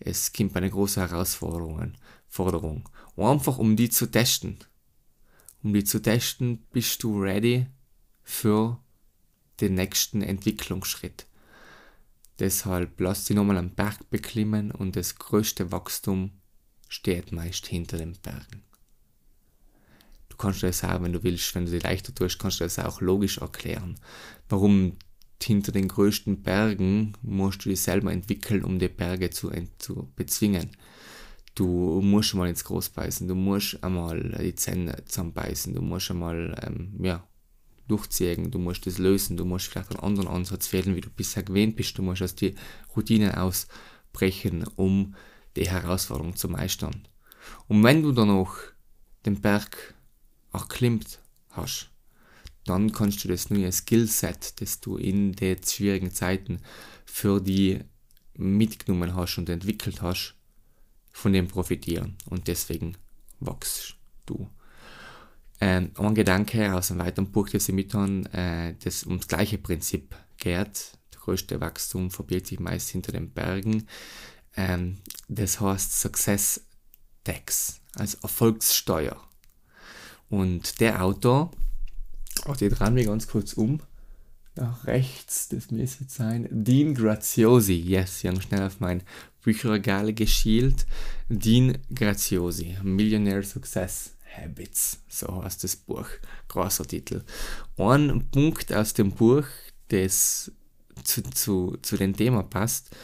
Es 0.00 0.32
gibt 0.32 0.56
eine 0.56 0.70
große 0.70 1.00
Herausforderung. 1.00 1.92
Forderung. 2.28 2.88
Einfach 3.18 3.58
um 3.58 3.76
die 3.76 3.90
zu 3.90 4.06
testen. 4.06 4.58
Um 5.62 5.74
die 5.74 5.84
zu 5.84 6.00
testen, 6.00 6.64
bist 6.72 7.02
du 7.02 7.20
ready 7.20 7.66
für 8.22 8.78
den 9.60 9.74
nächsten 9.74 10.22
Entwicklungsschritt. 10.22 11.26
Deshalb 12.38 13.00
lass 13.00 13.24
dich 13.24 13.36
nochmal 13.36 13.56
am 13.56 13.74
Berg 13.74 14.08
beklimmen 14.10 14.70
und 14.70 14.94
das 14.94 15.16
größte 15.16 15.72
Wachstum 15.72 16.30
steht 16.88 17.32
meist 17.32 17.66
hinter 17.66 17.98
den 17.98 18.12
Bergen. 18.12 18.62
Du 20.28 20.36
kannst 20.36 20.62
das 20.62 20.84
auch, 20.84 21.02
wenn 21.02 21.12
du 21.12 21.24
willst, 21.24 21.52
wenn 21.56 21.64
du 21.64 21.72
dir 21.72 21.80
leichter 21.80 22.14
tust, 22.14 22.38
kannst 22.38 22.60
du 22.60 22.64
das 22.64 22.78
auch 22.78 23.00
logisch 23.00 23.38
erklären. 23.38 23.98
Warum 24.48 24.96
hinter 25.42 25.72
den 25.72 25.88
größten 25.88 26.42
Bergen 26.42 27.14
musst 27.22 27.64
du 27.64 27.70
dich 27.70 27.80
selber 27.80 28.12
entwickeln, 28.12 28.64
um 28.64 28.78
die 28.78 28.88
Berge 28.88 29.30
zu, 29.30 29.50
zu 29.78 30.08
bezwingen. 30.14 30.70
Du 31.58 32.00
musst 32.00 32.34
mal 32.34 32.48
ins 32.48 32.62
Groß 32.62 32.90
beißen, 32.90 33.26
du 33.26 33.34
musst 33.34 33.82
einmal 33.82 34.30
die 34.40 34.54
Zähne 34.54 34.94
zusammenbeißen, 35.06 35.74
du 35.74 35.82
musst 35.82 36.08
einmal, 36.08 36.56
ähm, 36.64 36.94
ja, 37.02 37.26
durchziehen, 37.88 38.52
du 38.52 38.60
musst 38.60 38.86
das 38.86 38.98
lösen, 38.98 39.36
du 39.36 39.44
musst 39.44 39.66
vielleicht 39.66 39.90
einen 39.90 40.04
anderen 40.04 40.28
Ansatz 40.28 40.72
wählen, 40.72 40.94
wie 40.94 41.00
du 41.00 41.10
bisher 41.10 41.42
gewöhnt 41.42 41.74
bist, 41.74 41.98
du 41.98 42.02
musst 42.02 42.22
aus 42.22 42.36
die 42.36 42.54
Routinen 42.94 43.34
ausbrechen, 43.34 44.68
um 44.76 45.16
die 45.56 45.68
Herausforderung 45.68 46.36
zu 46.36 46.48
meistern. 46.48 47.08
Und 47.66 47.82
wenn 47.82 48.04
du 48.04 48.12
dann 48.12 48.30
auch 48.30 48.54
den 49.26 49.40
Berg 49.40 49.96
erklimmt 50.52 51.18
hast, 51.50 51.90
dann 52.66 52.92
kannst 52.92 53.24
du 53.24 53.28
das 53.28 53.50
neue 53.50 53.72
Skillset, 53.72 54.60
das 54.60 54.78
du 54.78 54.96
in 54.96 55.32
den 55.32 55.58
schwierigen 55.64 56.12
Zeiten 56.12 56.60
für 57.04 57.40
die 57.40 57.80
mitgenommen 58.34 59.16
hast 59.16 59.38
und 59.38 59.48
entwickelt 59.48 60.02
hast, 60.02 60.37
von 61.18 61.32
dem 61.32 61.48
profitieren. 61.48 62.16
Und 62.26 62.46
deswegen 62.48 62.96
wachst 63.40 63.96
du. 64.26 64.48
Ähm, 65.60 65.90
ein 65.96 66.14
Gedanke 66.14 66.72
aus 66.74 66.90
einem 66.90 67.00
weiteren 67.00 67.32
Buch, 67.32 67.48
das 67.48 67.68
ich 67.68 67.74
mit 67.74 67.92
äh, 67.94 68.74
das 68.84 69.04
ums 69.04 69.26
gleiche 69.26 69.58
Prinzip 69.58 70.14
geht. 70.36 70.92
Der 71.12 71.20
größte 71.20 71.60
Wachstum 71.60 72.12
verbirgt 72.12 72.46
sich 72.46 72.60
meist 72.60 72.90
hinter 72.90 73.10
den 73.10 73.30
Bergen. 73.30 73.88
Ähm, 74.56 74.98
das 75.26 75.60
heißt 75.60 75.98
Success 75.98 76.64
Tax, 77.24 77.80
also 77.96 78.18
Erfolgssteuer. 78.22 79.20
Und 80.30 80.78
der 80.78 81.02
Autor, 81.02 81.50
auch 82.44 82.56
die 82.56 82.68
drehen 82.68 82.94
wir 82.94 83.04
ganz 83.04 83.26
kurz 83.26 83.54
um, 83.54 83.80
nach 84.54 84.86
rechts, 84.86 85.48
das 85.48 85.70
müsste 85.70 86.04
sein, 86.08 86.48
Dean 86.50 86.94
Graziosi, 86.94 87.74
yes, 87.74 88.22
ich 88.22 88.30
habe 88.30 88.40
schnell 88.40 88.62
auf 88.62 88.80
mein 88.80 89.02
Bücherregal 89.48 90.12
geschielt, 90.12 90.86
Dean 91.30 91.78
Graziosi, 91.94 92.76
Millionaire 92.82 93.42
Success 93.42 94.14
Habits, 94.36 95.00
so 95.08 95.42
heißt 95.42 95.64
das 95.64 95.74
Buch, 95.74 96.06
großer 96.48 96.86
Titel. 96.86 97.24
Ein 97.78 98.28
Punkt 98.30 98.70
aus 98.74 98.92
dem 98.92 99.10
Buch, 99.10 99.46
das 99.88 100.52
zu, 101.02 101.22
zu, 101.22 101.78
zu 101.80 101.96
dem 101.96 102.14
Thema 102.14 102.42
passt, 102.42 102.94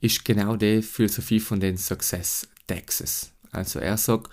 ist 0.00 0.24
genau 0.24 0.56
die 0.56 0.82
Philosophie 0.82 1.38
von 1.38 1.60
den 1.60 1.76
Success 1.76 2.48
Taxes. 2.66 3.30
Also 3.52 3.78
er 3.78 3.96
sagt, 3.96 4.32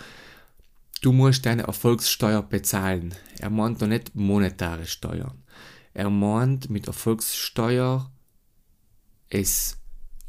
du 1.01 1.11
musst 1.11 1.45
deine 1.45 1.67
Erfolgssteuer 1.67 2.41
bezahlen. 2.41 3.13
Er 3.38 3.51
meint 3.51 3.79
da 3.79 3.85
nicht 3.85 4.15
monetäre 4.15 4.88
Steuern. 4.88 5.43
Er 5.93 6.09
meint 6.09 6.71
mit 6.71 6.88
Erfolgssteuer 6.88 8.11
es 9.29 9.78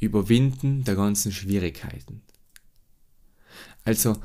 Überwinden 0.01 0.85
der 0.85 0.97
ganzen 0.97 1.31
Schwierigkeiten. 1.31 2.23
Also 3.85 4.17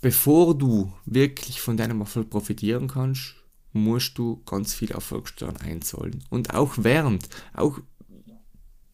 bevor 0.00 0.56
du 0.56 0.92
wirklich 1.04 1.60
von 1.60 1.76
deinem 1.76 2.00
Erfolg 2.00 2.30
profitieren 2.30 2.88
kannst, 2.88 3.34
musst 3.72 4.16
du 4.18 4.42
ganz 4.46 4.74
viel 4.74 4.92
Erfolgssteuern 4.92 5.56
einzahlen. 5.56 6.22
Und 6.30 6.54
auch 6.54 6.74
während, 6.78 7.28
auch 7.52 7.80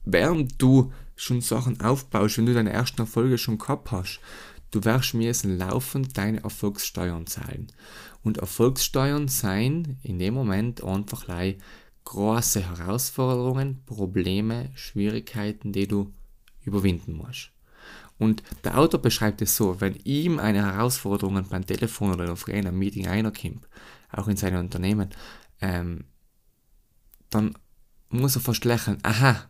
während 0.04 0.60
du 0.60 0.92
schon 1.16 1.42
Sachen 1.42 1.80
aufbaust, 1.80 2.38
wenn 2.38 2.46
du 2.46 2.54
deine 2.54 2.72
ersten 2.72 3.02
Erfolge 3.02 3.36
schon 3.36 3.58
gehabt 3.58 3.90
hast, 3.92 4.20
du 4.70 4.82
wirst 4.84 5.14
müssen 5.14 5.58
laufend 5.58 6.16
deine 6.16 6.42
Erfolgssteuern 6.42 7.26
zahlen. 7.26 7.66
Und 8.22 8.38
Erfolgssteuern 8.38 9.28
sein 9.28 9.98
in 10.02 10.18
dem 10.18 10.34
Moment 10.34 10.82
einfach 10.82 11.26
große 12.04 12.60
Herausforderungen, 12.62 13.82
Probleme, 13.84 14.70
Schwierigkeiten, 14.74 15.72
die 15.72 15.86
du 15.86 16.12
überwinden 16.64 17.14
musst. 17.14 17.50
Und 18.18 18.42
der 18.64 18.78
Autor 18.78 19.00
beschreibt 19.00 19.40
es 19.40 19.56
so, 19.56 19.80
wenn 19.80 19.94
ihm 20.04 20.38
eine 20.38 20.62
Herausforderung 20.62 21.42
beim 21.48 21.66
Telefon 21.66 22.12
oder 22.12 22.30
auf 22.32 22.46
einem 22.48 22.78
Meeting 22.78 23.06
einerkommt, 23.06 23.66
auch 24.12 24.28
in 24.28 24.36
seinem 24.36 24.60
Unternehmen, 24.60 25.08
ähm, 25.60 26.04
dann 27.30 27.56
muss 28.10 28.36
er 28.36 28.42
fast 28.42 28.64
lächeln, 28.64 28.98
aha, 29.02 29.48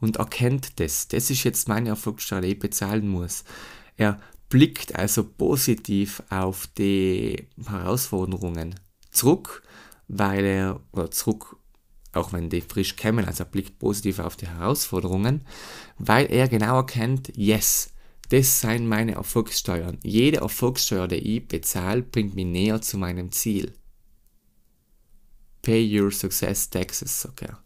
und 0.00 0.16
erkennt 0.16 0.80
das. 0.80 1.08
Das 1.08 1.30
ist 1.30 1.44
jetzt 1.44 1.68
meine 1.68 1.90
Erfolgssteuer, 1.90 2.40
die 2.40 2.48
ich 2.48 2.58
bezahlen 2.58 3.08
muss. 3.08 3.44
Er 3.96 4.18
blickt 4.48 4.96
also 4.96 5.22
positiv 5.22 6.22
auf 6.30 6.66
die 6.78 7.46
Herausforderungen 7.64 8.74
zurück, 9.10 9.62
weil 10.08 10.44
er, 10.44 10.80
oder 10.92 11.10
zurück, 11.10 11.56
auch 12.12 12.32
wenn 12.32 12.50
die 12.50 12.60
frisch 12.60 12.96
kämen, 12.96 13.24
also 13.24 13.44
er 13.44 13.50
blickt 13.50 13.78
positiv 13.78 14.18
auf 14.18 14.36
die 14.36 14.48
Herausforderungen, 14.48 15.42
weil 15.98 16.26
er 16.30 16.48
genau 16.48 16.76
erkennt, 16.76 17.32
yes, 17.36 17.92
das 18.30 18.60
sind 18.60 18.86
meine 18.86 19.14
Erfolgssteuern. 19.14 19.98
Jede 20.02 20.38
Erfolgssteuer, 20.38 21.08
die 21.08 21.16
ich 21.16 21.48
bezahle, 21.48 22.02
bringt 22.02 22.36
mich 22.36 22.46
näher 22.46 22.80
zu 22.80 22.96
meinem 22.96 23.32
Ziel. 23.32 23.74
Pay 25.62 26.00
your 26.00 26.12
success 26.12 26.70
taxes, 26.70 27.22
sagt 27.22 27.42
er. 27.42 27.58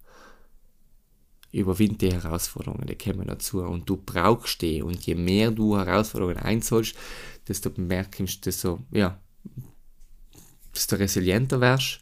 Überwind 1.52 2.00
die 2.00 2.12
Herausforderungen, 2.12 2.86
die 2.86 2.96
kommen 2.96 3.26
dazu. 3.26 3.60
Und 3.60 3.88
du 3.88 3.98
brauchst 3.98 4.62
die. 4.62 4.82
Und 4.82 5.06
je 5.06 5.14
mehr 5.14 5.50
du 5.50 5.76
Herausforderungen 5.76 6.38
einzahlst, 6.38 6.96
desto 7.46 7.70
merkst 7.76 8.20
du, 8.20 8.40
desto, 8.40 8.80
ja, 8.90 9.20
desto 10.74 10.96
resilienter 10.96 11.60
wirst, 11.60 12.00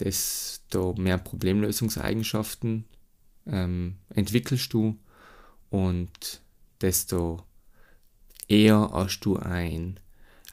desto 0.00 0.94
mehr 0.94 1.18
Problemlösungseigenschaften 1.18 2.84
ähm, 3.46 3.96
entwickelst 4.10 4.72
du 4.72 4.98
und 5.70 6.42
desto 6.80 7.42
eher 8.48 8.90
hast 8.92 9.20
du 9.20 9.36
ein, 9.36 9.98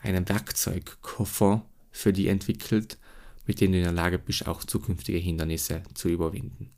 einen 0.01 0.27
Werkzeugkoffer 0.27 1.65
für 1.91 2.13
die 2.13 2.27
entwickelt, 2.27 2.97
mit 3.45 3.61
dem 3.61 3.71
du 3.71 3.77
in 3.77 3.83
der 3.83 3.93
Lage 3.93 4.19
bist, 4.19 4.47
auch 4.47 4.63
zukünftige 4.63 5.17
Hindernisse 5.17 5.83
zu 5.93 6.09
überwinden. 6.09 6.71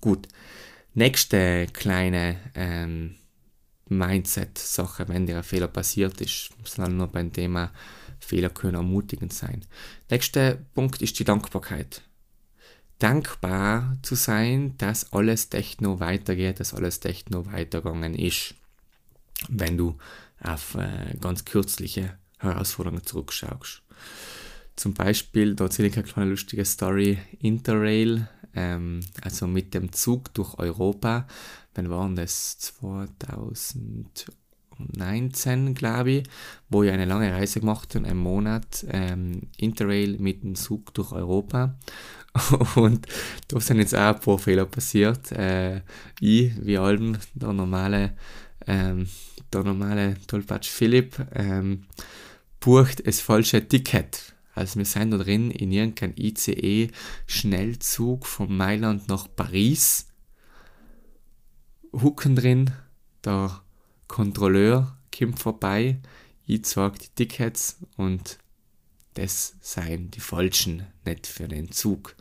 Gut, 0.00 0.28
nächste 0.94 1.66
kleine 1.72 2.38
ähm, 2.54 3.16
Mindset-Sache, 3.88 5.08
wenn 5.08 5.26
dir 5.26 5.38
ein 5.38 5.42
Fehler 5.42 5.68
passiert 5.68 6.20
ist, 6.20 6.50
sondern 6.64 6.96
nur 6.96 7.08
beim 7.08 7.32
Thema 7.32 7.72
Fehler 8.20 8.50
können 8.50 8.74
ermutigend 8.74 9.32
sein. 9.32 9.64
Nächster 10.08 10.58
Punkt 10.74 11.02
ist 11.02 11.18
die 11.18 11.24
Dankbarkeit 11.24 12.02
dankbar 12.98 13.96
zu 14.02 14.14
sein, 14.14 14.76
dass 14.78 15.12
alles 15.12 15.48
Techno 15.48 16.00
weitergeht, 16.00 16.60
dass 16.60 16.74
alles 16.74 17.00
Techno 17.00 17.46
weitergegangen 17.46 18.14
ist. 18.14 18.54
Wenn 19.48 19.76
du 19.76 19.96
auf 20.42 20.74
äh, 20.74 21.16
ganz 21.18 21.44
kürzliche 21.44 22.18
Herausforderungen 22.38 23.04
zurückschaust. 23.04 23.82
Zum 24.76 24.94
Beispiel, 24.94 25.54
da 25.54 25.64
erzähle 25.64 25.88
ich 25.88 25.94
eine 25.94 26.04
kleine 26.04 26.30
lustige 26.30 26.64
Story, 26.64 27.18
Interrail, 27.38 28.28
ähm, 28.54 29.00
also 29.22 29.46
mit 29.46 29.74
dem 29.74 29.92
Zug 29.92 30.32
durch 30.34 30.58
Europa, 30.58 31.26
wann 31.74 31.90
waren 31.90 32.16
das? 32.16 32.72
2019, 34.88 35.74
glaube 35.74 36.10
ich, 36.10 36.22
wo 36.68 36.82
ich 36.82 36.90
eine 36.90 37.04
lange 37.04 37.32
Reise 37.32 37.60
gemacht 37.60 37.94
habe, 37.94 38.06
einen 38.06 38.18
Monat, 38.18 38.84
ähm, 38.90 39.42
Interrail 39.56 40.18
mit 40.18 40.42
dem 40.42 40.54
Zug 40.54 40.92
durch 40.94 41.12
Europa. 41.12 41.76
Und 42.76 43.06
da 43.48 43.60
sind 43.60 43.78
jetzt 43.78 43.94
auch 43.94 44.14
ein 44.14 44.20
paar 44.20 44.38
Fehler 44.38 44.66
passiert. 44.66 45.32
Äh, 45.32 45.82
ich, 46.20 46.52
wie 46.64 46.78
allem, 46.78 47.18
der 47.34 47.52
normale, 47.52 48.12
ähm, 48.66 49.08
der 49.52 49.64
normale 49.64 50.16
Tollpatsch 50.26 50.68
Philipp, 50.68 51.26
ähm, 51.34 51.86
bucht 52.60 53.06
das 53.06 53.20
falsche 53.20 53.66
Ticket. 53.66 54.34
Also 54.54 54.78
wir 54.78 54.84
sind 54.84 55.12
da 55.12 55.18
drin 55.18 55.50
in 55.50 55.72
irgendeinem 55.72 56.14
ICE-Schnellzug 56.16 58.26
von 58.26 58.56
Mailand 58.56 59.08
nach 59.08 59.26
Paris. 59.34 60.06
Hucken 61.92 62.36
drin, 62.36 62.70
der 63.24 63.62
Kontrolleur 64.10 64.96
kommt 65.16 65.38
vorbei, 65.38 66.00
ich 66.44 66.64
zeige 66.64 66.98
die 66.98 67.14
Tickets 67.14 67.76
und 67.96 68.38
das 69.14 69.54
seien 69.60 70.10
die 70.10 70.18
falschen, 70.18 70.84
nicht 71.04 71.28
für 71.28 71.46
den 71.46 71.70
Zug. 71.70 72.16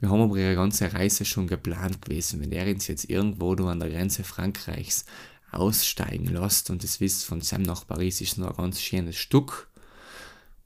Wir 0.00 0.10
haben 0.10 0.22
aber 0.22 0.36
ihre 0.36 0.56
ganze 0.56 0.92
Reise 0.92 1.24
schon 1.24 1.46
geplant 1.46 2.02
gewesen. 2.02 2.40
Wenn 2.40 2.50
er 2.50 2.66
uns 2.66 2.88
jetzt 2.88 3.08
irgendwo 3.08 3.54
nur 3.54 3.70
an 3.70 3.78
der 3.78 3.90
Grenze 3.90 4.24
Frankreichs 4.24 5.04
aussteigen 5.52 6.26
lässt 6.26 6.68
und 6.68 6.82
das 6.82 6.98
wisst, 6.98 7.24
von 7.24 7.42
Sam 7.42 7.62
nach 7.62 7.86
Paris 7.86 8.20
ist 8.20 8.36
nur 8.36 8.50
ein 8.50 8.56
ganz 8.56 8.80
schönes 8.80 9.16
Stück. 9.16 9.68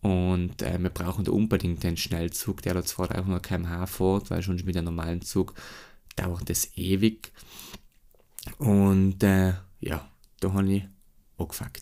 Und 0.00 0.62
äh, 0.62 0.78
wir 0.80 0.90
brauchen 0.90 1.26
da 1.26 1.32
unbedingt 1.32 1.82
den 1.82 1.98
Schnellzug, 1.98 2.62
der 2.62 2.72
da 2.72 2.82
200 2.82 3.42
km/h 3.42 3.86
fährt, 3.86 4.30
weil 4.30 4.42
schon 4.42 4.56
mit 4.64 4.76
einem 4.78 4.86
normalen 4.86 5.20
Zug 5.20 5.52
dauert 6.16 6.48
das 6.48 6.70
ewig. 6.74 7.32
Und 8.56 9.22
äh, 9.22 9.52
ja, 9.80 10.08
da 10.44 10.52
habe 10.52 10.72
ich 10.72 10.84
angefangen. 11.38 11.72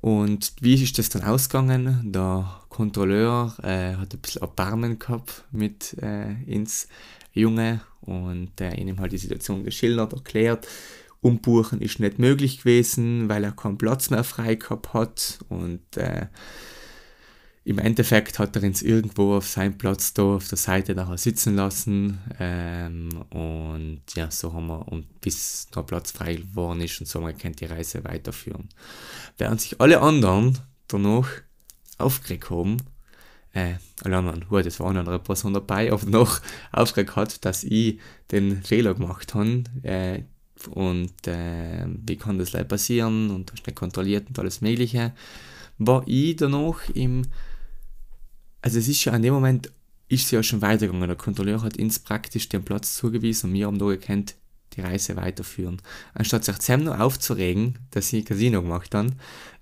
Und 0.00 0.52
wie 0.60 0.82
ist 0.82 0.98
das 0.98 1.10
dann 1.10 1.24
ausgegangen? 1.24 2.12
Der 2.12 2.62
Kontrolleur 2.68 3.54
äh, 3.62 3.96
hat 3.96 4.14
ein 4.14 4.20
bisschen 4.20 4.42
Erbarmen 4.42 4.98
gehabt 4.98 5.44
mit 5.52 5.94
äh, 6.02 6.32
ins 6.44 6.88
Junge 7.32 7.82
und 8.00 8.60
äh, 8.60 8.74
ihm 8.74 8.98
halt 8.98 9.12
die 9.12 9.18
Situation 9.18 9.64
geschildert, 9.64 10.14
erklärt. 10.14 10.66
Umbuchen 11.20 11.82
ist 11.82 12.00
nicht 12.00 12.18
möglich 12.18 12.58
gewesen, 12.58 13.28
weil 13.28 13.44
er 13.44 13.52
keinen 13.52 13.76
Platz 13.76 14.08
mehr 14.08 14.24
frei 14.24 14.54
gehabt 14.54 14.94
hat 14.94 15.40
und 15.50 15.98
äh, 15.98 16.28
im 17.70 17.78
Endeffekt 17.78 18.40
hat 18.40 18.56
er 18.56 18.64
uns 18.64 18.82
irgendwo 18.82 19.36
auf 19.36 19.46
seinem 19.46 19.78
Platz 19.78 20.12
da 20.12 20.24
auf 20.24 20.48
der 20.48 20.58
Seite 20.58 20.96
nachher 20.96 21.16
sitzen 21.16 21.54
lassen 21.54 22.18
ähm, 22.40 23.10
und 23.30 24.02
ja, 24.16 24.28
so 24.28 24.52
haben 24.52 24.66
wir, 24.66 24.88
und 24.88 25.20
bis 25.20 25.68
noch 25.76 25.86
Platz 25.86 26.10
frei 26.10 26.34
geworden 26.34 26.80
ist 26.80 27.00
und 27.00 27.06
so 27.06 27.24
haben 27.24 27.32
wir 27.40 27.50
die 27.52 27.64
Reise 27.66 28.02
weiterführen. 28.02 28.68
Während 29.38 29.60
sich 29.60 29.80
alle 29.80 30.00
anderen 30.00 30.58
danach 30.88 31.28
aufgeregt 31.98 32.50
haben, 32.50 32.78
äh, 33.52 33.74
alle 34.02 34.16
anderen, 34.16 34.48
gut, 34.48 34.66
es 34.66 34.80
war 34.80 34.90
eine 34.90 34.98
andere 34.98 35.20
Person 35.20 35.54
dabei, 35.54 35.92
aber 35.92 36.06
noch 36.06 36.40
aufgeregt 36.72 37.14
hat, 37.14 37.44
dass 37.44 37.62
ich 37.62 38.00
den 38.32 38.64
Fehler 38.64 38.94
gemacht 38.94 39.32
habe 39.34 39.62
äh, 39.84 40.24
und 40.70 41.24
äh, 41.28 41.86
wie 41.86 42.16
kann 42.16 42.36
das 42.36 42.50
leider 42.50 42.64
passieren 42.64 43.30
und 43.30 43.52
hast 43.52 43.64
nicht 43.64 43.76
kontrolliert 43.76 44.26
und 44.26 44.40
alles 44.40 44.60
mögliche, 44.60 45.12
war 45.78 46.02
ich 46.06 46.34
danach 46.34 46.88
im 46.94 47.22
also 48.62 48.78
es 48.78 48.88
ist 48.88 49.04
ja 49.04 49.12
an 49.12 49.22
dem 49.22 49.34
Moment, 49.34 49.70
ist 50.08 50.28
sie 50.28 50.36
ja 50.36 50.42
schon 50.42 50.60
weitergegangen. 50.60 51.08
Der 51.08 51.16
Kontrolleur 51.16 51.62
hat 51.62 51.78
uns 51.78 51.98
praktisch 51.98 52.48
den 52.48 52.64
Platz 52.64 52.96
zugewiesen 52.96 53.50
und 53.50 53.54
wir 53.54 53.66
haben 53.66 53.78
da 53.78 53.86
gekannt, 53.86 54.34
die 54.74 54.80
Reise 54.80 55.16
weiterführen. 55.16 55.80
Anstatt 56.14 56.44
sich 56.44 56.58
zusammen 56.58 56.84
noch 56.84 56.98
aufzuregen, 56.98 57.78
dass 57.90 58.08
sie 58.08 58.24
Casino 58.24 58.62
gemacht 58.62 58.94
haben, 58.94 59.16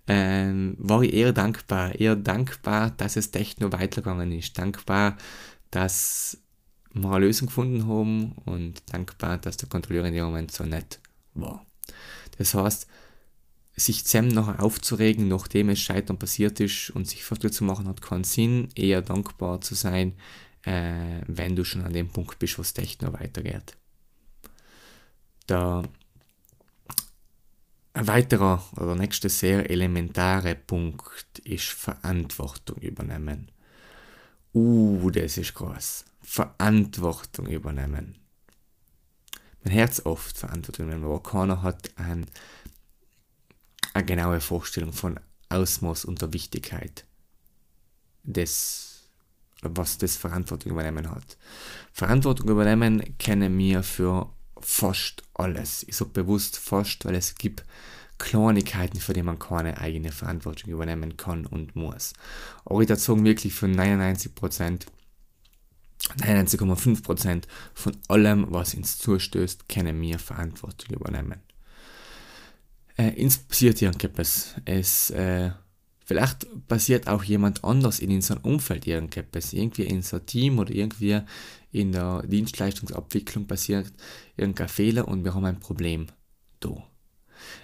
ähm, 0.07 0.75
war 0.79 1.03
ich 1.03 1.13
eher 1.13 1.33
dankbar. 1.33 1.95
Eher 1.95 2.17
dankbar, 2.17 2.91
dass 2.91 3.17
es 3.17 3.33
echt 3.35 3.61
noch 3.61 3.73
weitergegangen 3.73 4.33
ist. 4.33 4.57
Dankbar, 4.59 5.17
dass 5.71 6.39
wir 6.93 7.11
eine 7.11 7.27
Lösung 7.27 7.49
gefunden 7.49 7.87
haben 7.87 8.33
und 8.47 8.83
dankbar, 8.93 9.39
dass 9.39 9.59
der 9.59 9.69
Kontrolleur 9.69 10.07
in 10.07 10.15
dem 10.15 10.25
Moment 10.25 10.51
so 10.51 10.65
nett 10.65 10.99
war. 11.35 11.65
Das 12.39 12.55
heißt, 12.55 12.87
sich 13.79 14.05
zusammen 14.05 14.29
nachher 14.29 14.63
aufzuregen, 14.63 15.29
nachdem 15.29 15.69
es 15.69 15.81
Scheitern 15.81 16.19
passiert 16.19 16.61
ist 16.61 16.91
und 16.91 17.09
sich 17.09 17.25
Vorteile 17.25 17.53
zu 17.53 17.65
machen, 17.65 17.89
hat 17.89 18.03
keinen 18.03 18.25
Sinn. 18.25 18.69
Eher 18.75 19.03
dankbar 19.03 19.61
zu 19.61 19.75
sein, 19.75 20.15
äh, 20.65 21.21
wenn 21.27 21.57
du 21.57 21.65
schon 21.65 21.83
an 21.83 21.93
dem 21.93 22.09
Punkt 22.09 22.39
bist, 22.39 22.59
wo 22.59 22.63
es 22.63 22.77
echt 22.77 23.03
noch 23.03 23.13
weitergeht. 23.13 23.77
Der 25.49 25.83
ein 27.95 28.07
weiterer 28.07 28.63
oder 28.77 28.95
nächste 28.95 29.29
sehr 29.29 29.71
elementare 29.71 30.55
Punkt 30.55 31.41
ist 31.41 31.69
Verantwortung 31.71 32.77
übernehmen. 32.77 33.51
Uh, 34.55 35.11
das 35.11 35.37
ist 35.37 35.55
groß. 35.55 36.05
Verantwortung 36.23 37.47
übernehmen. 37.47 38.19
Man 39.65 39.75
hört 39.75 40.07
oft 40.07 40.39
Verantwortung 40.39 40.87
übernehmen, 40.87 41.07
aber 41.07 41.23
keiner 41.23 41.63
hat 41.63 41.91
ein 41.97 42.27
eine 43.95 44.05
genaue 44.05 44.41
Vorstellung 44.41 44.93
von 44.93 45.19
Ausmaß 45.49 46.05
und 46.05 46.21
der 46.21 46.33
Wichtigkeit 46.33 47.05
des, 48.23 49.09
was 49.63 49.99
das 49.99 50.17
Verantwortung 50.17 50.73
übernehmen 50.73 51.11
hat. 51.11 51.37
Verantwortung 51.93 52.49
übernehmen 52.49 53.17
kennen 53.19 53.57
wir 53.59 53.83
für 53.83 54.31
fast 54.61 55.23
alles. 55.35 55.85
Ich 55.89 55.97
sage 55.97 56.11
bewusst 56.11 56.59
fast, 56.59 57.05
weil 57.05 57.15
es 57.15 57.35
gibt 57.35 57.65
Kleinigkeiten, 58.19 59.01
für 59.01 59.13
die 59.13 59.23
man 59.23 59.39
keine 59.39 59.79
eigene 59.79 60.11
Verantwortung 60.11 60.73
übernehmen 60.73 61.17
kann 61.17 61.47
und 61.47 61.77
muss. 61.77 62.13
Aber 62.65 62.81
ich 62.81 62.89
sagen 62.89 63.25
wirklich 63.25 63.55
für 63.55 63.69
99 63.69 64.35
Prozent 64.35 64.87
99,5% 66.19 67.45
von 67.75 67.97
allem, 68.09 68.47
was 68.51 68.75
uns 68.75 68.99
zustößt, 68.99 69.69
können 69.69 70.01
wir 70.01 70.19
Verantwortung 70.19 70.97
übernehmen. 70.97 71.41
Äh, 72.99 73.23
uns 73.23 73.39
passiert 73.39 73.81
irgendetwas. 73.81 74.57
Es, 74.65 75.11
äh, 75.11 75.53
vielleicht 76.05 76.47
passiert 76.67 77.09
auch 77.09 77.23
jemand 77.23 77.65
anders 77.65 78.01
in 78.01 78.11
unserem 78.11 78.43
Umfeld 78.43 78.87
irgendetwas. 78.87 79.53
Irgendwie 79.53 79.85
in 79.85 79.97
unser 79.97 80.27
Team 80.27 80.59
oder 80.59 80.75
irgendwie 80.75 81.21
in 81.71 81.93
der 81.93 82.23
Dienstleistungsabwicklung 82.27 83.47
passiert 83.47 83.93
irgendein 84.37 84.69
Fehler 84.69 85.09
und 85.09 85.25
wir 85.25 85.35
haben 85.35 85.45
ein 85.45 85.61
Problem. 85.61 86.09
Da. 86.61 86.83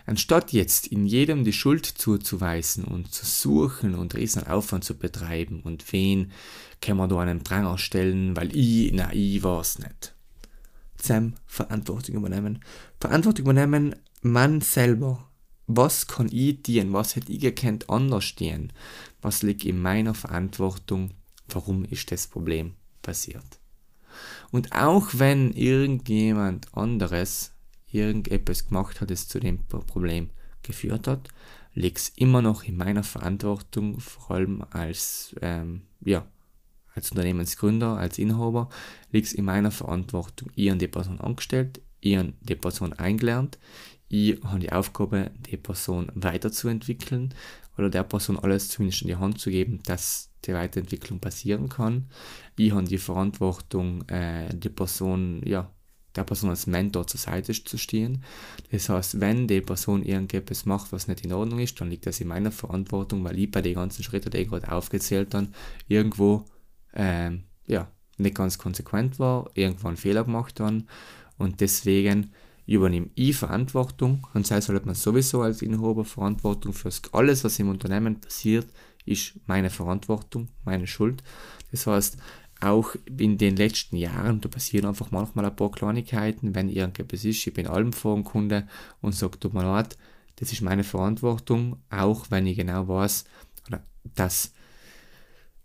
Anstatt 0.07 0.53
jetzt 0.53 0.87
in 0.87 1.05
jedem 1.05 1.43
die 1.43 1.53
Schuld 1.53 1.85
zuzuweisen 1.85 2.85
und 2.85 3.13
zu 3.13 3.27
suchen 3.27 3.97
und 3.97 4.15
riesen 4.15 4.47
Aufwand 4.47 4.85
zu 4.85 4.97
betreiben 4.97 5.63
und 5.63 5.93
wen 5.93 6.31
kann 6.81 6.97
man 6.97 7.09
da 7.09 7.19
einen 7.19 7.43
Pranger 7.43 7.77
stellen, 7.77 8.37
weil 8.37 8.55
ich, 8.57 8.93
na, 8.95 9.13
ich 9.13 9.43
war's 9.43 9.81
nicht. 9.81 10.15
Sam, 10.97 11.35
Verantwortung 11.47 12.15
übernehmen. 12.15 12.61
Verantwortung 13.01 13.47
übernehmen, 13.47 13.97
man 14.25 14.61
selber. 14.61 15.29
Was 15.67 16.07
kann 16.07 16.29
ich 16.31 16.63
dienen? 16.63 16.93
Was 16.93 17.17
hätte 17.17 17.33
ich 17.33 17.41
gekannt 17.41 17.89
anders 17.89 18.35
dienen? 18.35 18.73
Was 19.23 19.43
liegt 19.43 19.65
in 19.65 19.81
meiner 19.81 20.15
Verantwortung? 20.15 21.11
Warum 21.49 21.85
ist 21.85 22.11
das 22.11 22.27
Problem 22.27 22.75
passiert? 23.03 23.61
Und 24.51 24.73
auch 24.73 25.09
wenn 25.15 25.53
irgendjemand 25.53 26.75
anderes 26.77 27.53
irgendetwas 27.91 28.69
gemacht 28.69 29.01
hat, 29.01 29.11
das 29.11 29.29
zu 29.29 29.41
dem 29.41 29.59
Problem 29.67 30.31
geführt 30.63 31.07
hat, 31.07 31.29
liegt 31.75 31.99
es 31.99 32.09
immer 32.11 32.41
noch 32.41 32.63
in 32.65 32.77
meiner 32.77 33.03
Verantwortung, 33.03 34.01
vor 34.01 34.37
allem 34.37 34.65
als, 34.71 35.35
ähm, 35.43 35.83
ja, 36.01 36.27
als 36.95 37.11
Unternehmensgründer, 37.11 37.97
als 37.97 38.19
Inhaber, 38.19 38.69
liegt 39.11 39.27
es 39.27 39.33
in 39.33 39.45
meiner 39.45 39.71
Verantwortung. 39.71 40.51
Ich 40.55 40.69
habe 40.69 40.79
die 40.79 40.89
Person 40.89 41.21
angestellt, 41.21 41.81
ich 42.01 42.17
habe 42.17 42.35
die 42.41 42.55
Person 42.55 42.93
eingelernt, 42.93 43.59
ich 44.15 44.41
habe 44.45 44.61
die 44.61 44.71
Aufgabe, 44.71 45.33
die 45.51 45.57
Person 45.57 46.11
weiterzuentwickeln 46.15 47.35
oder 47.77 47.91
der 47.91 48.05
Person 48.05 48.39
alles 48.39 48.69
zumindest 48.69 49.03
in 49.03 49.09
die 49.09 49.17
Hand 49.17 49.41
zu 49.41 49.51
geben, 49.51 49.81
dass 49.87 50.31
die 50.45 50.55
Weiterentwicklung 50.55 51.19
passieren 51.19 51.69
kann. 51.69 52.07
Ich 52.57 52.71
habe 52.71 52.85
die 52.85 52.99
Verantwortung, 52.99 54.09
äh, 54.09 54.55
die 54.55 54.69
Person 54.69 55.43
ja, 55.45 55.69
der 56.15 56.23
Person 56.23 56.51
als 56.51 56.69
Mentor 56.69 57.09
zur 57.09 57.19
Seite 57.19 57.53
zu 57.53 57.77
stehen. 57.77 58.23
Das 58.71 58.89
heißt, 58.89 59.21
wenn 59.21 59.49
die 59.49 59.61
Person 59.61 60.05
irgendetwas 60.05 60.65
macht, 60.65 60.93
was 60.93 61.09
nicht 61.09 61.25
in 61.25 61.33
Ordnung 61.33 61.59
ist, 61.59 61.81
dann 61.81 61.91
liegt 61.91 62.07
das 62.07 62.21
in 62.21 62.29
meiner 62.29 62.53
Verantwortung, 62.53 63.25
weil 63.25 63.37
ich 63.37 63.51
bei 63.51 63.63
den 63.63 63.75
ganzen 63.75 64.05
Schritten, 64.05 64.31
die 64.31 64.39
ich 64.39 64.49
gerade 64.49 64.71
aufgezählt 64.71 65.35
habe, 65.35 65.49
irgendwo 65.89 66.45
ähm, 66.95 67.45
ja, 67.67 67.89
nicht 68.17 68.37
ganz 68.37 68.59
konsequent 68.59 69.19
war, 69.19 69.51
irgendwo 69.55 69.89
einen 69.89 69.97
Fehler 69.97 70.23
gemacht 70.23 70.61
habe 70.61 70.85
und 71.37 71.61
deswegen 71.61 72.31
übernehme 72.67 73.11
ich 73.15 73.37
Verantwortung 73.37 74.27
und 74.35 74.47
sei 74.47 74.61
sollte 74.61 74.87
man 74.87 74.95
sowieso 74.95 75.43
als 75.43 75.63
Inhaber 75.63 76.05
Verantwortung 76.05 76.73
für 76.73 76.91
alles, 77.13 77.45
was 77.45 77.59
im 77.59 77.69
Unternehmen 77.69 78.21
passiert, 78.21 78.67
ist 79.05 79.35
meine 79.47 79.71
Verantwortung, 79.71 80.49
meine 80.65 80.87
Schuld. 80.87 81.23
Das 81.71 81.87
heißt, 81.87 82.17
auch 82.61 82.95
in 83.19 83.37
den 83.37 83.57
letzten 83.57 83.97
Jahren, 83.97 84.41
da 84.41 84.49
passieren 84.49 84.87
einfach 84.87 85.11
manchmal 85.11 85.45
ein 85.45 85.57
paar 85.57 85.71
Kleinigkeiten, 85.71 86.55
wenn 86.55 86.71
irgendetwas 86.71 87.25
ist, 87.25 87.47
ich 87.47 87.53
bin 87.53 87.67
allem 87.67 87.93
vor 87.93 88.15
dem 88.15 88.25
Kunde 88.25 88.67
und 89.03 89.15
sage, 89.15 89.39
tut 89.39 89.53
mir 89.53 89.65
leid, 89.65 89.99
das 90.37 90.53
ist 90.53 90.63
meine 90.63 90.85
Verantwortung, 90.85 91.77
auch 91.91 92.27
wenn 92.31 92.47
ich 92.47 92.57
genau 92.57 92.89
weiß, 92.89 93.25
dass 94.15 94.54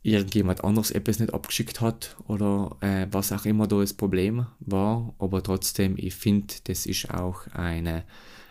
irgendjemand 0.02 0.64
anderes 0.64 0.92
etwas 0.92 1.20
nicht 1.20 1.34
abgeschickt 1.34 1.82
hat 1.82 2.16
oder 2.28 2.78
äh, 2.82 3.08
was 3.12 3.32
auch 3.32 3.46
immer 3.46 3.68
da 3.68 3.80
das 3.80 3.94
Problem 3.94 4.46
war, 4.60 5.14
aber 5.20 5.44
trotzdem, 5.44 5.96
ich 5.98 6.16
finde, 6.16 6.54
das 6.66 6.86
ist 6.86 7.14
auch 7.14 7.48
eine, 7.48 8.06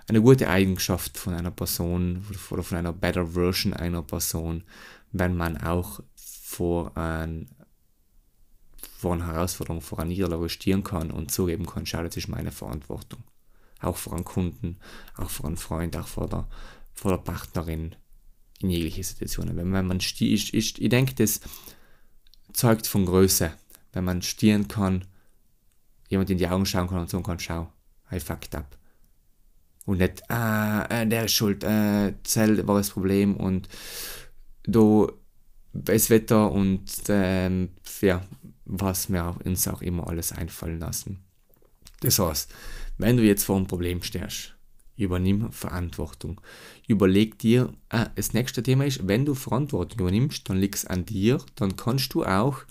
eine 0.09 0.21
gute 0.21 0.49
Eigenschaft 0.49 1.17
von 1.17 1.35
einer 1.35 1.51
Person 1.51 2.25
oder 2.51 2.63
von 2.63 2.79
einer 2.79 2.93
Better 2.93 3.29
Version 3.29 3.73
einer 3.73 4.03
Person, 4.03 4.65
wenn 5.13 5.37
man 5.37 5.57
auch 5.57 6.01
vor 6.15 6.97
ein 6.97 7.49
vor 8.99 9.15
einer 9.15 9.29
Herausforderung, 9.29 9.81
vor 9.81 10.01
einer 10.01 10.09
Niederlage 10.09 10.49
stehen 10.49 10.83
kann 10.83 11.13
und 11.13 11.31
zugeben 11.31 11.67
kann, 11.67 11.87
schau, 11.87 12.03
das 12.03 12.17
ist 12.17 12.27
meine 12.27 12.51
Verantwortung. 12.51 13.23
Auch 13.81 13.97
vor 13.97 14.15
einem 14.15 14.25
Kunden, 14.25 14.79
auch 15.17 15.31
vor 15.31 15.47
einem 15.47 15.57
Freund, 15.57 15.97
auch 15.97 16.09
vor 16.09 16.29
der, 16.29 16.49
vor 16.95 17.13
der 17.13 17.19
Partnerin, 17.19 17.95
in 18.61 18.71
jegliche 18.71 19.05
Situationen. 19.05 19.57
Wenn, 19.57 19.73
wenn 19.73 19.87
man 19.87 19.99
ist, 19.99 20.21
ist, 20.21 20.79
ich 20.79 20.89
denke, 20.89 21.15
das 21.15 21.41
zeugt 22.53 22.87
von 22.87 23.07
Größe, 23.07 23.53
wenn 23.93 24.05
man 24.05 24.23
stehen 24.23 24.69
kann, 24.69 25.05
jemand 26.09 26.31
in 26.31 26.39
die 26.39 26.49
Augen 26.49 26.67
schauen 26.67 26.89
kann 26.89 27.01
und 27.01 27.11
sagen 27.11 27.25
kann, 27.25 27.39
schau, 27.39 27.73
I 28.11 28.21
fucked 28.21 28.55
up. 28.55 28.77
Und 29.85 29.99
nicht, 29.99 30.29
ah, 30.31 30.85
äh, 30.91 31.07
der 31.07 31.25
ist 31.25 31.33
schuld, 31.33 31.65
äh, 31.65 32.15
Zell 32.23 32.67
war 32.67 32.77
das 32.77 32.91
Problem 32.91 33.37
und 33.37 33.69
du, 34.65 35.11
das 35.73 36.11
Wetter 36.11 36.51
und 36.51 36.91
ähm, 37.09 37.71
ja, 38.01 38.23
was 38.65 39.11
wir 39.11 39.37
uns 39.45 39.67
auch 39.67 39.81
immer 39.81 40.07
alles 40.09 40.33
einfallen 40.33 40.79
lassen. 40.79 41.25
Das 42.01 42.19
heißt, 42.19 42.53
wenn 42.99 43.17
du 43.17 43.23
jetzt 43.23 43.45
vor 43.45 43.57
einem 43.57 43.67
Problem 43.67 44.03
stehst, 44.03 44.58
übernimm 44.99 45.53
Verantwortung. 45.53 46.41
Überleg 46.87 47.39
dir, 47.39 47.73
ah, 47.89 48.09
das 48.17 48.33
nächste 48.33 48.63
Thema 48.63 48.85
ist, 48.85 49.07
wenn 49.07 49.25
du 49.25 49.35
Verantwortung 49.35 50.01
übernimmst, 50.01 50.49
dann 50.49 50.59
liegt 50.59 50.77
es 50.77 50.85
an 50.87 51.05
dir, 51.05 51.41
dann 51.55 51.77
kannst 51.77 52.15
du 52.15 52.25
auch, 52.25 52.63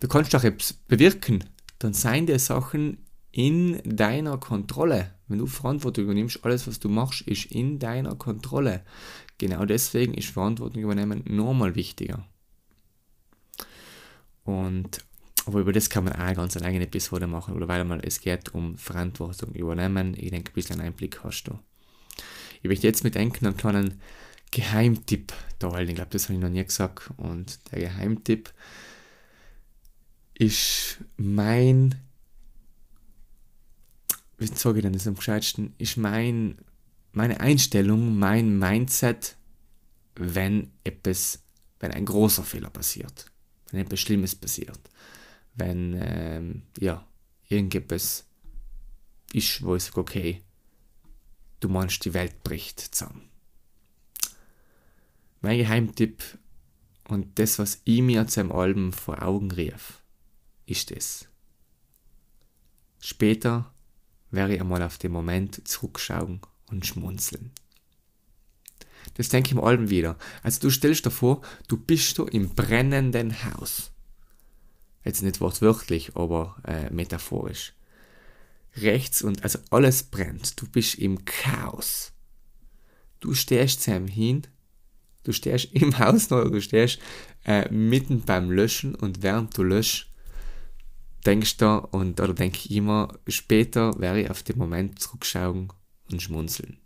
du 0.00 0.08
kannst 0.08 0.34
auch 0.34 0.44
etwas 0.44 0.72
bewirken. 0.72 1.44
Dann 1.78 1.92
seien 1.92 2.26
die 2.26 2.38
Sachen 2.38 2.98
in 3.32 3.80
deiner 3.84 4.38
Kontrolle. 4.38 5.14
Wenn 5.28 5.38
du 5.38 5.46
Verantwortung 5.46 6.04
übernimmst, 6.04 6.44
alles 6.44 6.66
was 6.66 6.80
du 6.80 6.88
machst, 6.88 7.22
ist 7.22 7.46
in 7.46 7.78
deiner 7.78 8.16
Kontrolle. 8.16 8.82
Genau 9.38 9.64
deswegen 9.64 10.14
ist 10.14 10.30
Verantwortung 10.30 10.82
übernehmen 10.82 11.22
nochmal 11.26 11.74
wichtiger. 11.74 12.26
Und 14.44 15.04
aber 15.50 15.60
über 15.60 15.72
das 15.72 15.90
kann 15.90 16.04
man 16.04 16.12
auch 16.14 16.34
ganz 16.34 16.56
eine 16.56 16.66
eigene 16.66 16.84
Episode 16.84 17.26
machen, 17.26 17.54
oder 17.54 17.68
weil 17.68 17.84
mal 17.84 18.00
es 18.04 18.20
geht 18.20 18.54
um 18.54 18.78
Verantwortung 18.78 19.52
übernehmen. 19.54 20.14
Ich 20.16 20.30
denke, 20.30 20.50
ein 20.50 20.54
bisschen 20.54 20.80
Einblick 20.80 21.22
hast 21.24 21.44
du. 21.44 21.58
Ich 22.62 22.68
möchte 22.68 22.86
jetzt 22.86 23.04
mit 23.04 23.16
Enken 23.16 23.46
einen 23.46 23.56
kleinen 23.56 24.00
Geheimtipp 24.50 25.32
teilen. 25.58 25.88
Ich 25.88 25.94
glaube, 25.94 26.10
das 26.10 26.24
habe 26.24 26.34
ich 26.34 26.40
noch 26.40 26.48
nie 26.48 26.64
gesagt. 26.64 27.10
Und 27.16 27.58
der 27.70 27.80
Geheimtipp 27.80 28.52
ist 30.34 30.98
mein, 31.16 31.96
wie 34.38 34.46
sage 34.46 34.78
ich 34.78 34.82
denn 34.82 34.92
das 34.92 35.06
am 35.06 35.16
gescheitsten, 35.16 35.74
ist 35.78 35.96
mein, 35.96 36.58
meine 37.12 37.40
Einstellung, 37.40 38.18
mein 38.18 38.58
Mindset, 38.58 39.36
wenn 40.14 40.70
etwas, 40.84 41.42
wenn 41.78 41.92
ein 41.92 42.04
großer 42.04 42.44
Fehler 42.44 42.70
passiert 42.70 43.30
wenn 43.70 43.80
etwas 43.80 44.00
Schlimmes 44.00 44.34
passiert, 44.34 44.78
wenn 45.54 45.98
ähm, 46.00 46.62
ja, 46.78 47.06
irgendetwas 47.48 48.26
ist, 49.32 49.62
wo 49.62 49.76
ich 49.76 49.84
sage, 49.84 50.00
okay, 50.00 50.42
du 51.60 51.68
meinst, 51.68 52.04
die 52.04 52.14
Welt 52.14 52.42
bricht 52.42 52.80
zusammen. 52.80 53.28
Mein 55.40 55.58
Geheimtipp 55.58 56.22
und 57.08 57.38
das, 57.38 57.58
was 57.58 57.80
ich 57.84 58.02
mir 58.02 58.26
zu 58.26 58.40
einem 58.40 58.52
Album 58.52 58.92
vor 58.92 59.22
Augen 59.22 59.50
rief, 59.50 60.02
ist 60.66 60.90
das. 60.94 61.26
Später 63.00 63.72
werde 64.30 64.54
ich 64.54 64.60
einmal 64.60 64.82
auf 64.82 64.98
den 64.98 65.12
Moment 65.12 65.66
zurückschauen 65.66 66.40
und 66.70 66.86
schmunzeln. 66.86 67.50
Das 69.14 69.28
denke 69.28 69.48
ich 69.48 69.52
im 69.52 69.64
Alben 69.64 69.90
wieder. 69.90 70.16
Also 70.42 70.60
du 70.60 70.70
stellst 70.70 71.06
dir 71.06 71.10
vor, 71.10 71.40
du 71.68 71.76
bist 71.76 72.18
da 72.18 72.24
im 72.24 72.50
brennenden 72.50 73.44
Haus. 73.44 73.90
Jetzt 75.04 75.22
nicht 75.22 75.40
wortwörtlich, 75.40 76.16
aber 76.16 76.56
äh, 76.64 76.90
metaphorisch. 76.90 77.72
Rechts 78.76 79.22
und 79.22 79.42
also 79.42 79.58
alles 79.70 80.02
brennt. 80.02 80.60
Du 80.60 80.68
bist 80.68 80.96
im 80.96 81.24
Chaos. 81.24 82.12
Du 83.20 83.34
stehst 83.34 83.82
zusammen 83.82 84.08
hin, 84.08 84.42
du 85.24 85.32
stehst 85.32 85.66
im 85.72 85.98
Haus 85.98 86.30
noch, 86.30 86.44
du 86.44 86.60
stehst 86.60 86.98
äh, 87.44 87.70
mitten 87.72 88.22
beim 88.22 88.50
Löschen 88.50 88.94
und 88.94 89.22
während 89.22 89.56
du 89.56 89.62
löschst, 89.62 90.06
denkst 91.26 91.58
du 91.58 91.88
und 91.90 92.20
oder 92.20 92.34
denke 92.34 92.58
ich 92.58 92.70
immer, 92.70 93.18
später 93.26 93.98
werde 93.98 94.22
ich 94.22 94.30
auf 94.30 94.42
den 94.42 94.58
Moment 94.58 95.00
zurückschauen 95.00 95.72
und 96.10 96.22
schmunzeln. 96.22 96.78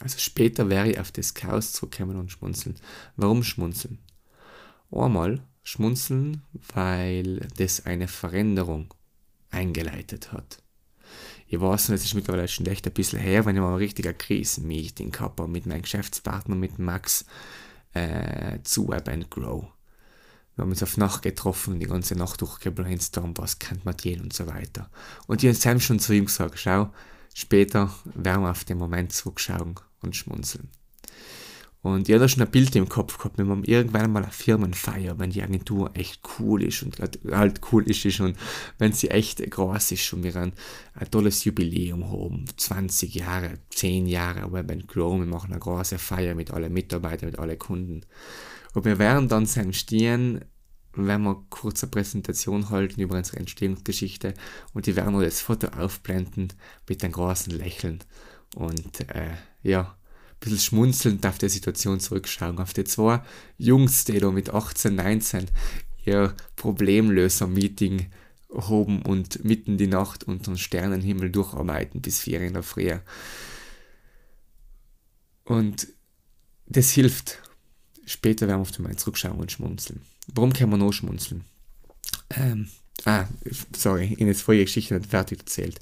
Also 0.00 0.18
später 0.18 0.68
wäre 0.70 0.90
ich 0.90 0.98
auf 0.98 1.12
das 1.12 1.34
Chaos 1.34 1.72
zurückkommen 1.72 2.16
und 2.16 2.32
schmunzeln. 2.32 2.76
Warum 3.16 3.44
schmunzeln? 3.44 3.98
Einmal 4.90 5.42
schmunzeln, 5.62 6.42
weil 6.74 7.48
das 7.56 7.86
eine 7.86 8.08
Veränderung 8.08 8.92
eingeleitet 9.50 10.32
hat. 10.32 10.62
Ich 11.46 11.60
weiß 11.60 11.88
nicht, 11.88 12.00
es 12.00 12.06
ist 12.06 12.14
mittlerweile 12.14 12.46
schon 12.48 12.66
echt 12.66 12.86
ein 12.86 12.92
bisschen 12.92 13.18
her, 13.18 13.44
wenn 13.44 13.56
ich 13.56 13.62
mal 13.62 13.72
ein 13.72 13.78
richtiger 13.78 14.12
Krisenmeeting 14.12 15.10
gehabt 15.10 15.40
habe 15.40 15.50
mit 15.50 15.66
meinem 15.66 15.82
Geschäftspartner, 15.82 16.54
mit 16.54 16.78
Max, 16.78 17.24
äh, 17.92 18.58
zu 18.62 18.88
Web 18.88 19.08
and 19.08 19.30
Grow. 19.30 19.66
Wir 20.54 20.62
haben 20.62 20.70
uns 20.70 20.82
auf 20.82 20.96
Nacht 20.96 21.22
getroffen 21.22 21.80
die 21.80 21.86
ganze 21.86 22.14
Nacht 22.14 22.40
durchgebrainstormt, 22.40 23.38
was 23.38 23.58
kennt 23.58 23.84
man 23.84 23.96
den 23.96 24.20
und 24.20 24.32
so 24.32 24.46
weiter. 24.46 24.90
Und 25.26 25.42
die 25.42 25.50
haben 25.50 25.80
schon 25.80 25.98
zu 25.98 26.12
ihm 26.12 26.26
gesagt, 26.26 26.58
schau, 26.58 26.92
später 27.34 27.92
werden 28.14 28.42
wir 28.42 28.50
auf 28.50 28.64
den 28.64 28.78
Moment 28.78 29.12
zurückschauen 29.12 29.74
und 30.02 30.16
schmunzeln. 30.16 30.68
Und 31.82 32.08
ich 32.08 32.14
hatte 32.14 32.28
schon 32.28 32.42
ein 32.42 32.50
Bild 32.50 32.76
im 32.76 32.88
Kopf 32.88 33.16
gehabt, 33.16 33.38
wenn 33.38 33.46
man 33.46 33.64
irgendwann 33.64 34.12
mal 34.12 34.22
eine 34.22 34.32
Firmenfeier, 34.32 35.18
wenn 35.18 35.30
die 35.30 35.42
Agentur 35.42 35.90
echt 35.94 36.20
cool 36.38 36.62
ist 36.62 36.82
und 36.82 36.98
halt 37.30 37.60
cool 37.72 37.88
ist, 37.88 38.20
und 38.20 38.36
wenn 38.78 38.92
sie 38.92 39.10
echt 39.10 39.50
groß 39.50 39.92
ist 39.92 40.12
und 40.12 40.22
wir 40.22 40.36
ein, 40.36 40.52
ein 40.94 41.10
tolles 41.10 41.44
Jubiläum 41.44 42.10
haben, 42.10 42.44
20 42.54 43.14
Jahre, 43.14 43.54
10 43.70 44.06
Jahre 44.06 44.52
Web 44.52 44.70
and 44.70 44.88
Grow, 44.88 45.18
wir 45.18 45.26
machen 45.26 45.52
eine 45.52 45.60
große 45.60 45.98
Feier 45.98 46.34
mit 46.34 46.50
allen 46.50 46.72
Mitarbeitern, 46.72 47.30
mit 47.30 47.38
allen 47.38 47.58
Kunden. 47.58 48.02
Und 48.74 48.84
wir 48.84 48.98
werden 48.98 49.28
dann 49.28 49.46
sein 49.46 49.72
Stehen, 49.72 50.44
wenn 50.92 51.22
wir 51.22 51.44
kurze 51.48 51.86
Präsentation 51.86 52.68
halten 52.68 53.00
über 53.00 53.16
unsere 53.16 53.38
Entstehungsgeschichte 53.38 54.34
und 54.74 54.86
die 54.86 54.96
werden 54.96 55.14
wir 55.18 55.24
das 55.24 55.40
Foto 55.40 55.68
aufblenden 55.68 56.52
mit 56.88 57.02
einem 57.02 57.12
großen 57.12 57.56
Lächeln. 57.56 58.00
Und 58.56 59.08
äh, 59.08 59.30
ja, 59.62 59.96
bisschen 60.40 60.58
schmunzelnd 60.58 61.24
auf 61.26 61.38
die 61.38 61.48
Situation 61.48 62.00
zurückschauen, 62.00 62.58
auf 62.58 62.72
die 62.72 62.84
zwei 62.84 63.22
Jungs, 63.58 64.04
die 64.04 64.18
da 64.18 64.30
mit 64.30 64.50
18, 64.50 64.94
19 64.94 65.46
ihr 66.04 66.34
Problemlöser-Meeting 66.56 68.10
hoben 68.50 69.02
und 69.02 69.44
mitten 69.44 69.78
die 69.78 69.86
Nacht 69.86 70.24
unter 70.24 70.52
den 70.52 70.58
Sternenhimmel 70.58 71.30
durcharbeiten 71.30 72.00
bis 72.00 72.20
vier 72.20 72.40
in 72.40 72.54
der 72.54 72.62
Früh. 72.62 72.92
Und 75.44 75.88
das 76.66 76.90
hilft. 76.90 77.42
Später 78.06 78.48
werden 78.48 78.58
wir 78.58 78.62
auf 78.62 78.72
den 78.72 78.82
Moment 78.82 79.00
zurückschauen 79.00 79.38
und 79.38 79.52
schmunzeln. 79.52 80.02
Warum 80.34 80.52
kann 80.52 80.70
man 80.70 80.80
noch 80.80 80.92
schmunzeln? 80.92 81.44
Ähm, 82.30 82.68
ah, 83.04 83.26
sorry, 83.76 84.10
habe 84.10 84.24
jetzt 84.24 84.42
vorher 84.42 84.64
Geschichte 84.64 84.94
nicht 84.94 85.10
fertig 85.10 85.40
erzählt. 85.40 85.80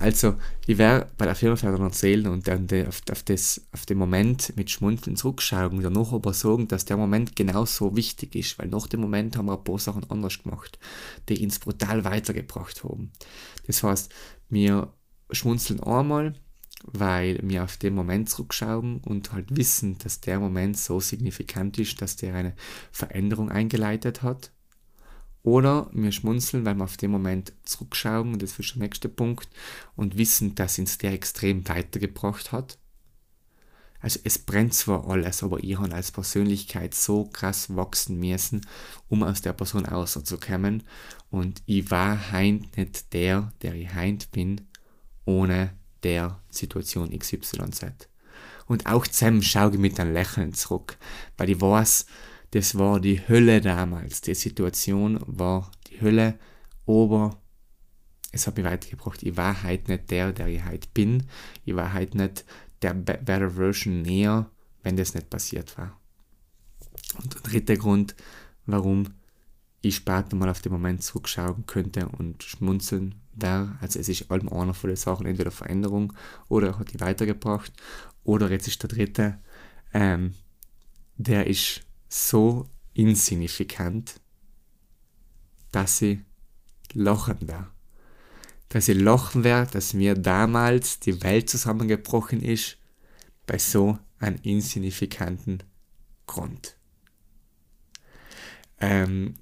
Also, 0.00 0.36
ich 0.66 0.78
werde 0.78 1.10
bei 1.18 1.26
der 1.26 1.34
Firmenfeier 1.34 1.78
erzählen 1.78 2.26
und 2.28 2.48
dann 2.48 2.66
auf, 2.88 3.02
auf, 3.10 3.22
das, 3.22 3.68
auf 3.70 3.84
den 3.84 3.98
Moment 3.98 4.56
mit 4.56 4.70
Schmunzeln 4.70 5.14
zurückschauen 5.14 5.76
und 5.76 5.82
danach 5.82 6.14
aber 6.14 6.32
sagen, 6.32 6.68
dass 6.68 6.86
der 6.86 6.96
Moment 6.96 7.36
genauso 7.36 7.94
wichtig 7.94 8.34
ist, 8.34 8.58
weil 8.58 8.68
nach 8.68 8.86
dem 8.86 9.00
Moment 9.00 9.36
haben 9.36 9.44
wir 9.44 9.58
ein 9.58 9.64
paar 9.64 9.78
Sachen 9.78 10.10
anders 10.10 10.42
gemacht, 10.42 10.78
die 11.28 11.44
uns 11.44 11.58
brutal 11.58 12.02
weitergebracht 12.04 12.82
haben. 12.82 13.12
Das 13.66 13.82
heißt, 13.82 14.10
wir 14.48 14.90
schmunzeln 15.32 15.80
einmal, 15.80 16.32
weil 16.84 17.38
wir 17.42 17.64
auf 17.64 17.76
den 17.76 17.94
Moment 17.94 18.30
zurückschauen 18.30 19.00
und 19.04 19.34
halt 19.34 19.54
wissen, 19.54 19.98
dass 19.98 20.22
der 20.22 20.40
Moment 20.40 20.78
so 20.78 20.98
signifikant 21.00 21.78
ist, 21.78 22.00
dass 22.00 22.16
der 22.16 22.34
eine 22.34 22.54
Veränderung 22.90 23.50
eingeleitet 23.50 24.22
hat 24.22 24.50
oder 25.42 25.88
wir 25.92 26.12
schmunzeln, 26.12 26.64
weil 26.64 26.74
wir 26.74 26.84
auf 26.84 26.96
den 26.96 27.10
Moment 27.10 27.52
zurückschauen, 27.64 28.32
und 28.32 28.42
das 28.42 28.58
ist 28.58 28.74
der 28.74 28.82
nächste 28.82 29.08
Punkt, 29.08 29.48
und 29.96 30.18
wissen, 30.18 30.54
dass 30.54 30.78
uns 30.78 30.98
der 30.98 31.12
extrem 31.12 31.66
weitergebracht 31.68 32.52
hat. 32.52 32.78
Also 34.02 34.18
es 34.24 34.38
brennt 34.38 34.74
zwar 34.74 35.08
alles, 35.08 35.42
aber 35.42 35.62
ich 35.62 35.78
habe 35.78 35.94
als 35.94 36.10
Persönlichkeit 36.10 36.94
so 36.94 37.24
krass 37.24 37.74
wachsen 37.76 38.18
müssen, 38.18 38.62
um 39.08 39.22
aus 39.22 39.42
der 39.42 39.52
Person 39.52 39.84
rauszukommen. 39.84 40.84
Und 41.30 41.62
ich 41.66 41.90
war 41.90 42.32
heint 42.32 42.76
nicht 42.76 43.12
der, 43.12 43.52
der 43.60 43.74
ich 43.74 43.92
heint 43.92 44.30
bin, 44.32 44.62
ohne 45.26 45.74
der 46.02 46.40
Situation 46.48 47.16
XYZ. 47.16 48.08
Und 48.66 48.86
auch 48.86 49.06
zusammen 49.06 49.42
schaue 49.42 49.72
ich 49.72 49.78
mit 49.78 50.00
einem 50.00 50.14
Lächeln 50.14 50.54
zurück, 50.54 50.96
weil 51.36 51.50
ich 51.50 51.60
weiß, 51.60 52.06
das 52.52 52.76
war 52.76 53.00
die 53.00 53.26
Hölle 53.28 53.60
damals. 53.60 54.20
Die 54.22 54.34
Situation 54.34 55.20
war 55.26 55.70
die 55.88 56.00
Hölle, 56.00 56.38
aber 56.86 57.40
es 58.32 58.46
hat 58.46 58.56
mich 58.56 58.66
weitergebracht. 58.66 59.22
Ich 59.22 59.36
war 59.36 59.62
halt 59.62 59.88
nicht 59.88 60.10
der, 60.10 60.32
der 60.32 60.48
ich 60.48 60.64
halt 60.64 60.92
bin. 60.94 61.24
Ich 61.64 61.74
war 61.74 61.92
halt 61.92 62.14
nicht 62.14 62.44
der 62.82 62.94
Better 62.94 63.50
Version 63.50 64.02
näher, 64.02 64.50
wenn 64.82 64.96
das 64.96 65.14
nicht 65.14 65.30
passiert 65.30 65.76
war. 65.78 66.00
Und 67.22 67.34
der 67.34 67.40
dritte 67.42 67.76
Grund, 67.76 68.14
warum 68.66 69.06
ich 69.82 69.96
später 69.96 70.36
mal 70.36 70.48
auf 70.48 70.60
den 70.60 70.72
Moment 70.72 71.02
zurückschauen 71.02 71.66
könnte 71.66 72.08
und 72.08 72.42
schmunzeln 72.42 73.14
wäre, 73.32 73.76
also 73.80 73.98
es 73.98 74.08
ist 74.08 74.30
allem 74.30 74.48
einer 74.48 74.74
von 74.74 74.88
den 74.88 74.96
Sachen, 74.96 75.26
entweder 75.26 75.50
Veränderung 75.50 76.12
oder 76.48 76.78
hat 76.78 76.92
die 76.92 77.00
weitergebracht, 77.00 77.72
oder 78.22 78.50
jetzt 78.50 78.68
ist 78.68 78.82
der 78.82 78.90
dritte, 78.90 79.38
ähm, 79.94 80.34
der 81.16 81.46
ist 81.46 81.82
so 82.10 82.68
insignifikant, 82.92 84.20
dass 85.72 85.98
sie 85.98 86.24
lachen 86.92 87.48
werde. 87.48 87.68
Dass 88.68 88.86
sie 88.86 88.92
lachen 88.92 89.44
werde, 89.44 89.70
dass 89.70 89.94
mir 89.94 90.14
damals 90.14 91.00
die 91.00 91.22
Welt 91.22 91.48
zusammengebrochen 91.48 92.42
ist, 92.42 92.76
bei 93.46 93.58
so 93.58 93.98
einem 94.18 94.38
insignifikanten 94.42 95.62
Grund. 96.26 96.76
Ähm, 98.78 99.34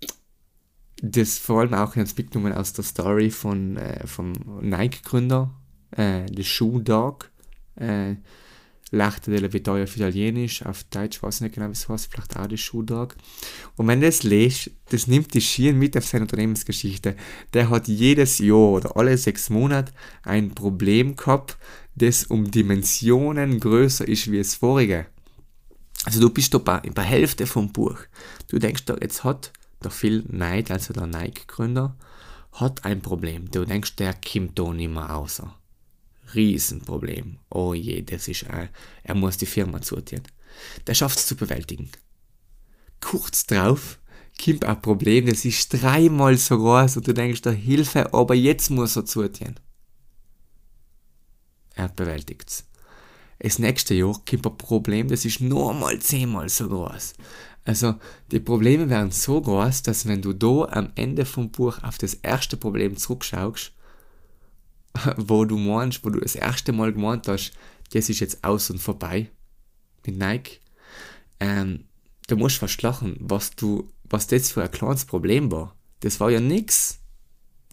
das 1.02 1.38
vor 1.38 1.60
allem 1.60 1.74
auch 1.74 1.96
jetzt 1.96 2.16
mitgenommen 2.16 2.52
aus 2.52 2.72
der 2.72 2.84
Story 2.84 3.30
von, 3.30 3.76
äh, 3.76 4.06
vom 4.06 4.32
Nike-Gründer, 4.60 5.54
äh, 5.92 6.26
The 6.34 6.44
Shoe 6.44 6.82
Dog. 6.82 7.30
Äh, 7.76 8.16
L'arte 8.90 9.30
della 9.30 9.52
Vittoria 9.52 9.84
auf 9.84 9.96
Italienisch, 9.96 10.64
auf 10.64 10.84
Deutsch 10.84 11.22
weiß 11.22 11.36
ich 11.36 11.40
nicht 11.42 11.54
genau, 11.54 11.68
wie 11.68 11.72
es 11.72 11.88
heißt, 11.88 12.10
vielleicht 12.10 12.36
auch 12.36 12.46
der 12.46 12.56
Schuhtag. 12.56 13.16
Und 13.76 13.86
wenn 13.86 14.00
du 14.00 14.06
das 14.06 14.22
liest, 14.22 14.70
das 14.90 15.06
nimmt 15.06 15.34
die 15.34 15.42
Schieren 15.42 15.78
mit 15.78 15.96
auf 15.96 16.06
seine 16.06 16.24
Unternehmensgeschichte. 16.24 17.14
Der 17.52 17.68
hat 17.68 17.88
jedes 17.88 18.38
Jahr 18.38 18.70
oder 18.70 18.96
alle 18.96 19.18
sechs 19.18 19.50
Monate 19.50 19.92
ein 20.22 20.54
Problem 20.54 21.16
gehabt, 21.16 21.58
das 21.96 22.24
um 22.24 22.50
Dimensionen 22.50 23.60
größer 23.60 24.08
ist 24.08 24.30
wie 24.30 24.38
das 24.38 24.54
vorige. 24.54 25.06
Also 26.04 26.20
du 26.20 26.30
bist 26.30 26.54
da 26.54 26.58
bei, 26.58 26.80
bei 26.94 27.02
Hälfte 27.02 27.46
vom 27.46 27.72
Buch. 27.72 27.98
Du 28.48 28.58
denkst 28.58 28.86
da, 28.86 28.96
jetzt 29.00 29.24
hat 29.24 29.52
der 29.82 29.90
Phil 29.90 30.22
Knight, 30.22 30.70
also 30.70 30.94
der 30.94 31.06
Nike-Gründer, 31.06 31.96
hat 32.52 32.84
ein 32.84 33.00
Problem. 33.00 33.50
Du 33.50 33.64
denkst, 33.64 33.96
der 33.96 34.14
kommt 34.14 34.58
da 34.58 34.72
nicht 34.72 34.90
mehr 34.90 35.14
außer. 35.14 35.54
Riesenproblem. 36.34 37.38
Oh 37.50 37.74
je, 37.74 38.02
das 38.02 38.28
ist 38.28 38.48
ein, 38.48 38.68
er 39.02 39.14
muss 39.14 39.36
die 39.36 39.46
Firma 39.46 39.80
zutieren. 39.80 40.24
Der 40.86 40.94
schafft 40.94 41.18
es 41.18 41.26
zu 41.26 41.36
bewältigen. 41.36 41.90
Kurz 43.00 43.46
drauf 43.46 43.98
kommt 44.42 44.64
ein 44.64 44.82
Problem, 44.82 45.26
das 45.26 45.44
ist 45.44 45.70
dreimal 45.70 46.36
so 46.36 46.58
groß 46.58 46.96
und 46.96 47.06
du 47.06 47.14
denkst 47.14 47.42
da 47.42 47.50
Hilfe, 47.50 48.12
aber 48.12 48.34
jetzt 48.34 48.70
muss 48.70 48.96
er 48.96 49.04
zutieren. 49.04 49.58
Er 51.74 51.88
bewältigt's. 51.88 52.64
Das 53.38 53.60
nächste 53.60 53.94
Jahr 53.94 54.20
kommt 54.28 54.46
ein 54.46 54.58
Problem, 54.58 55.08
das 55.08 55.24
ist 55.24 55.40
nochmal 55.40 56.00
zehnmal 56.00 56.48
so 56.48 56.68
groß. 56.68 57.14
Also 57.64 57.94
die 58.32 58.40
Probleme 58.40 58.88
werden 58.88 59.10
so 59.10 59.40
groß, 59.40 59.82
dass 59.82 60.06
wenn 60.06 60.22
du 60.22 60.32
da 60.32 60.64
am 60.70 60.90
Ende 60.94 61.24
vom 61.24 61.50
Buch 61.50 61.82
auf 61.82 61.98
das 61.98 62.14
erste 62.14 62.56
Problem 62.56 62.96
zurückschaust, 62.96 63.72
wo 65.16 65.44
du 65.44 65.56
meinst, 65.56 66.04
wo 66.04 66.10
du 66.10 66.20
das 66.20 66.34
erste 66.34 66.72
Mal 66.72 66.92
gemeint 66.92 67.28
hast, 67.28 67.52
das 67.92 68.08
ist 68.08 68.20
jetzt 68.20 68.44
aus 68.44 68.70
und 68.70 68.78
vorbei 68.78 69.30
mit 70.06 70.18
Nike, 70.18 70.60
ähm, 71.40 71.84
du 72.26 72.36
musst 72.36 72.58
fast 72.58 72.82
lachen, 72.82 73.16
was 73.20 73.50
du, 73.50 73.92
was 74.04 74.26
das 74.26 74.52
für 74.52 74.62
ein 74.62 74.70
kleines 74.70 75.04
Problem 75.04 75.50
war. 75.50 75.76
Das 76.00 76.20
war 76.20 76.30
ja 76.30 76.40
nix, 76.40 77.00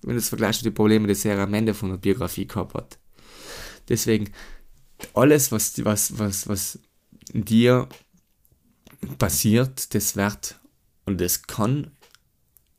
wenn 0.02 0.14
du 0.14 0.20
es 0.20 0.30
vergleichst 0.30 0.64
mit 0.64 0.74
den 0.74 0.76
Problemen, 0.76 1.08
die 1.08 1.28
er 1.28 1.40
am 1.40 1.54
Ende 1.54 1.74
von 1.74 1.90
der 1.90 1.98
Biografie 1.98 2.48
gehabt 2.48 2.74
hat. 2.74 3.00
Deswegen, 3.90 4.32
alles, 5.14 5.52
was, 5.52 5.84
was, 5.84 6.18
was, 6.18 6.48
was 6.48 6.80
dir 7.34 7.88
passiert, 9.18 9.94
das 9.94 10.16
wird 10.16 10.60
und 11.06 11.22
das 11.22 11.44
kann 11.44 11.92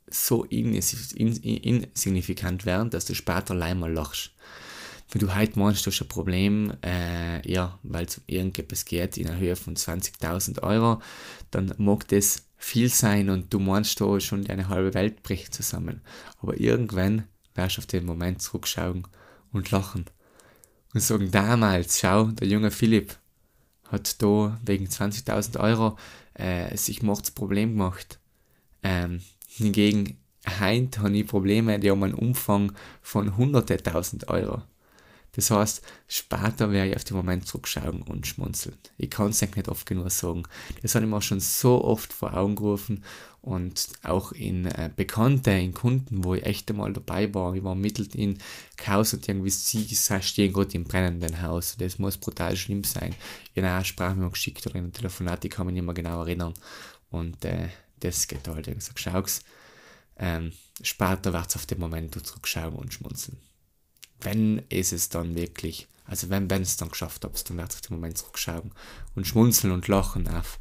so 0.09 0.45
insignifikant 0.45 2.67
werden, 2.67 2.91
dass 2.91 3.07
du 3.07 3.15
später 3.15 3.55
allein 3.55 3.79
mal 3.79 3.93
lachst. 3.93 4.33
Wenn 5.11 5.21
du 5.21 5.35
heute 5.35 5.59
meinst, 5.59 5.87
du 5.87 5.91
hast 5.91 6.03
ein 6.03 6.09
Problem, 6.09 6.73
äh, 6.85 7.49
ja, 7.51 7.79
weil 7.83 8.07
es 8.07 8.19
um 8.19 8.25
irgendetwas 8.27 8.85
geht 8.85 9.17
in 9.17 9.27
der 9.27 9.39
Höhe 9.39 9.55
von 9.55 9.77
20.000 9.77 10.63
Euro, 10.63 11.01
dann 11.51 11.73
mag 11.79 12.09
das 12.09 12.43
viel 12.57 12.89
sein 12.89 13.31
und 13.31 13.53
du 13.53 13.61
meinst 13.61 14.01
da 14.01 14.19
schon 14.19 14.45
deine 14.45 14.69
halbe 14.69 14.95
Welt 14.95 15.23
bricht 15.23 15.55
zusammen. 15.55 16.01
Aber 16.41 16.59
irgendwann 16.59 17.25
wirst 17.55 17.77
du 17.77 17.81
auf 17.81 17.87
den 17.87 18.05
Moment 18.05 18.43
zurückschauen 18.43 19.07
und 19.53 19.71
lachen 19.71 20.07
und 20.93 21.01
sagen, 21.01 21.31
damals, 21.31 22.01
schau, 22.01 22.25
der 22.25 22.49
junge 22.49 22.71
Philipp, 22.71 23.17
hat 23.85 24.21
da 24.23 24.59
wegen 24.65 24.87
20.000 24.87 25.61
Euro 25.61 25.97
äh, 26.35 26.77
sich 26.77 27.03
Mordsproblem 27.03 27.73
gemacht. 27.73 28.19
Ähm, 28.83 29.21
hingegen 29.57 30.19
heint 30.47 30.99
habe 30.99 31.17
ich 31.17 31.27
Probleme, 31.27 31.79
die 31.79 31.91
haben 31.91 32.03
einen 32.03 32.15
Umfang 32.15 32.73
von 33.03 33.37
hunderte 33.37 33.83
tausend 33.83 34.29
Euro. 34.29 34.63
Das 35.37 35.51
heißt, 35.51 35.83
später 36.09 36.73
werde 36.73 36.91
ich 36.91 36.97
auf 36.97 37.05
den 37.05 37.17
Moment 37.19 37.47
zurückschauen 37.47 38.01
und 38.01 38.27
schmunzeln. 38.27 38.77
Ich 38.97 39.11
kann 39.11 39.29
es 39.29 39.43
nicht 39.43 39.69
oft 39.69 39.85
genug 39.85 40.11
sagen. 40.11 40.45
Das 40.81 40.95
habe 40.95 41.05
ich 41.05 41.11
mir 41.11 41.21
schon 41.21 41.41
so 41.41 41.85
oft 41.85 42.11
vor 42.11 42.35
Augen 42.35 42.57
gerufen 42.57 43.05
und 43.43 43.89
auch 44.03 44.33
in 44.33 44.65
äh, 44.65 44.91
Bekannte, 44.97 45.51
in 45.51 45.75
Kunden, 45.75 46.25
wo 46.25 46.35
ich 46.35 46.47
echt 46.47 46.71
einmal 46.71 46.95
dabei 46.95 47.33
war. 47.35 47.55
Ich 47.55 47.63
war 47.63 47.75
mittelt 47.75 48.15
in 48.15 48.39
Chaos 48.79 49.13
und 49.13 49.29
irgendwie 49.29 49.51
sie 49.51 49.87
stehen 49.95 50.55
gerade 50.55 50.75
im 50.75 50.85
brennenden 50.85 51.43
Haus. 51.43 51.77
Das 51.79 51.99
muss 51.99 52.17
brutal 52.17 52.57
schlimm 52.57 52.83
sein. 52.85 53.15
Ich 53.53 53.63
habe 53.63 53.71
eine 53.71 53.85
Sprachmemo 53.85 54.31
geschickt 54.31 54.67
oder 54.67 54.77
ein 54.77 54.93
Telefonat, 54.93 55.45
ich 55.45 55.51
kann 55.51 55.67
mich 55.67 55.75
nicht 55.75 55.85
mehr 55.85 55.95
genau 55.95 56.23
erinnern. 56.23 56.55
Und 57.11 57.45
äh, 57.45 57.69
das 58.01 58.27
geht 58.29 58.47
halt. 58.49 58.67
Ich 58.67 58.73
habe 58.73 58.79
gesagt, 58.79 59.01
schau's. 59.01 59.41
Ähm, 60.19 60.53
später 60.83 61.33
wird 61.33 61.49
es 61.49 61.57
auf 61.57 61.67
den 61.67 61.79
Moment 61.79 62.27
zurückschauen 62.27 62.75
und 62.75 62.93
schmunzeln 62.93 63.39
wenn 64.21 64.59
ist 64.69 64.93
es 64.93 65.09
dann 65.09 65.35
wirklich, 65.35 65.87
also 66.05 66.31
wenn 66.31 66.51
es 66.51 66.77
dann 66.77 66.91
geschafft 66.91 67.25
hat, 67.25 67.51
dann 67.51 67.57
wird 67.57 67.71
es 67.71 67.77
auf 67.77 67.81
den 67.83 67.97
Moment 67.97 68.19
zurückschauen 68.19 68.73
und 69.15 69.27
schmunzeln 69.27 69.73
und 69.73 69.89
lachen 69.89 70.29
auf, 70.29 70.59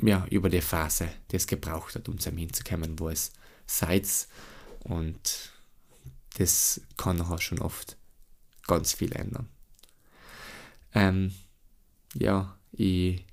ja, 0.00 0.26
über 0.30 0.50
die 0.50 0.60
Phase, 0.60 1.08
die 1.30 1.36
es 1.36 1.46
gebraucht 1.46 1.94
hat, 1.94 2.08
um 2.08 2.18
zu 2.18 2.30
ihm 2.30 2.38
hinzukommen, 2.38 2.98
wo 2.98 3.08
es 3.08 3.32
seid 3.66 4.06
und 4.80 5.52
das 6.38 6.80
kann 6.96 7.16
nachher 7.16 7.40
schon 7.40 7.60
oft 7.60 7.96
ganz 8.66 8.92
viel 8.92 9.12
ändern. 9.12 9.48
Ähm, 10.92 11.34
ja, 12.14 12.58
ich 12.72 13.24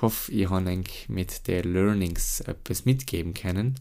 hoffe, 0.00 0.32
ich 0.32 0.48
habe 0.48 0.82
mit 1.08 1.46
den 1.46 1.72
Learnings 1.72 2.40
etwas 2.40 2.84
mitgeben 2.84 3.34
können. 3.34 3.74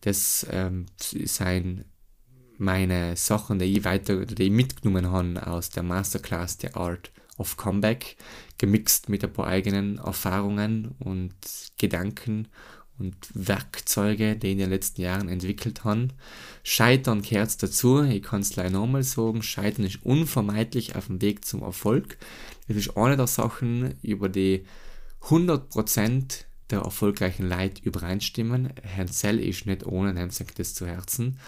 Das 0.00 0.46
ähm, 0.50 0.86
sein 0.98 1.84
meine 2.58 3.16
Sachen, 3.16 3.58
die 3.58 3.76
ich 3.76 3.84
weiter, 3.84 4.26
die 4.26 4.44
ich 4.44 4.50
mitgenommen 4.50 5.10
habe 5.10 5.46
aus 5.46 5.70
der 5.70 5.84
Masterclass 5.84 6.58
The 6.60 6.74
Art 6.74 7.10
of 7.38 7.56
Comeback, 7.56 8.16
gemixt 8.58 9.08
mit 9.08 9.24
ein 9.24 9.32
paar 9.32 9.46
eigenen 9.46 9.98
Erfahrungen 9.98 10.96
und 10.98 11.34
Gedanken 11.78 12.48
und 12.98 13.16
Werkzeuge, 13.32 14.34
die 14.34 14.48
ich 14.48 14.52
in 14.54 14.58
den 14.58 14.70
letzten 14.70 15.02
Jahren 15.02 15.28
entwickelt 15.28 15.84
habe. 15.84 16.08
Scheitern 16.64 17.22
gehört 17.22 17.62
dazu, 17.62 18.02
ich 18.02 18.24
kann 18.24 18.40
es 18.40 18.50
gleich 18.50 18.72
nochmal 18.72 19.04
sagen, 19.04 19.42
Scheitern 19.42 19.84
ist 19.84 20.04
unvermeidlich 20.04 20.96
auf 20.96 21.06
dem 21.06 21.22
Weg 21.22 21.44
zum 21.44 21.62
Erfolg. 21.62 22.18
Das 22.66 22.76
ist 22.76 22.96
eine 22.96 23.16
der 23.16 23.28
Sachen, 23.28 23.94
über 24.02 24.28
die 24.28 24.64
100% 25.22 26.44
der 26.70 26.80
erfolgreichen 26.80 27.48
Leute 27.48 27.82
übereinstimmen. 27.82 28.72
Herrn 28.82 29.08
Zell 29.08 29.40
ist 29.40 29.66
nicht 29.66 29.86
ohne, 29.86 30.12
nimmt 30.12 30.34
sich 30.34 30.48
das 30.48 30.74
zu 30.74 30.86
Herzen. 30.86 31.38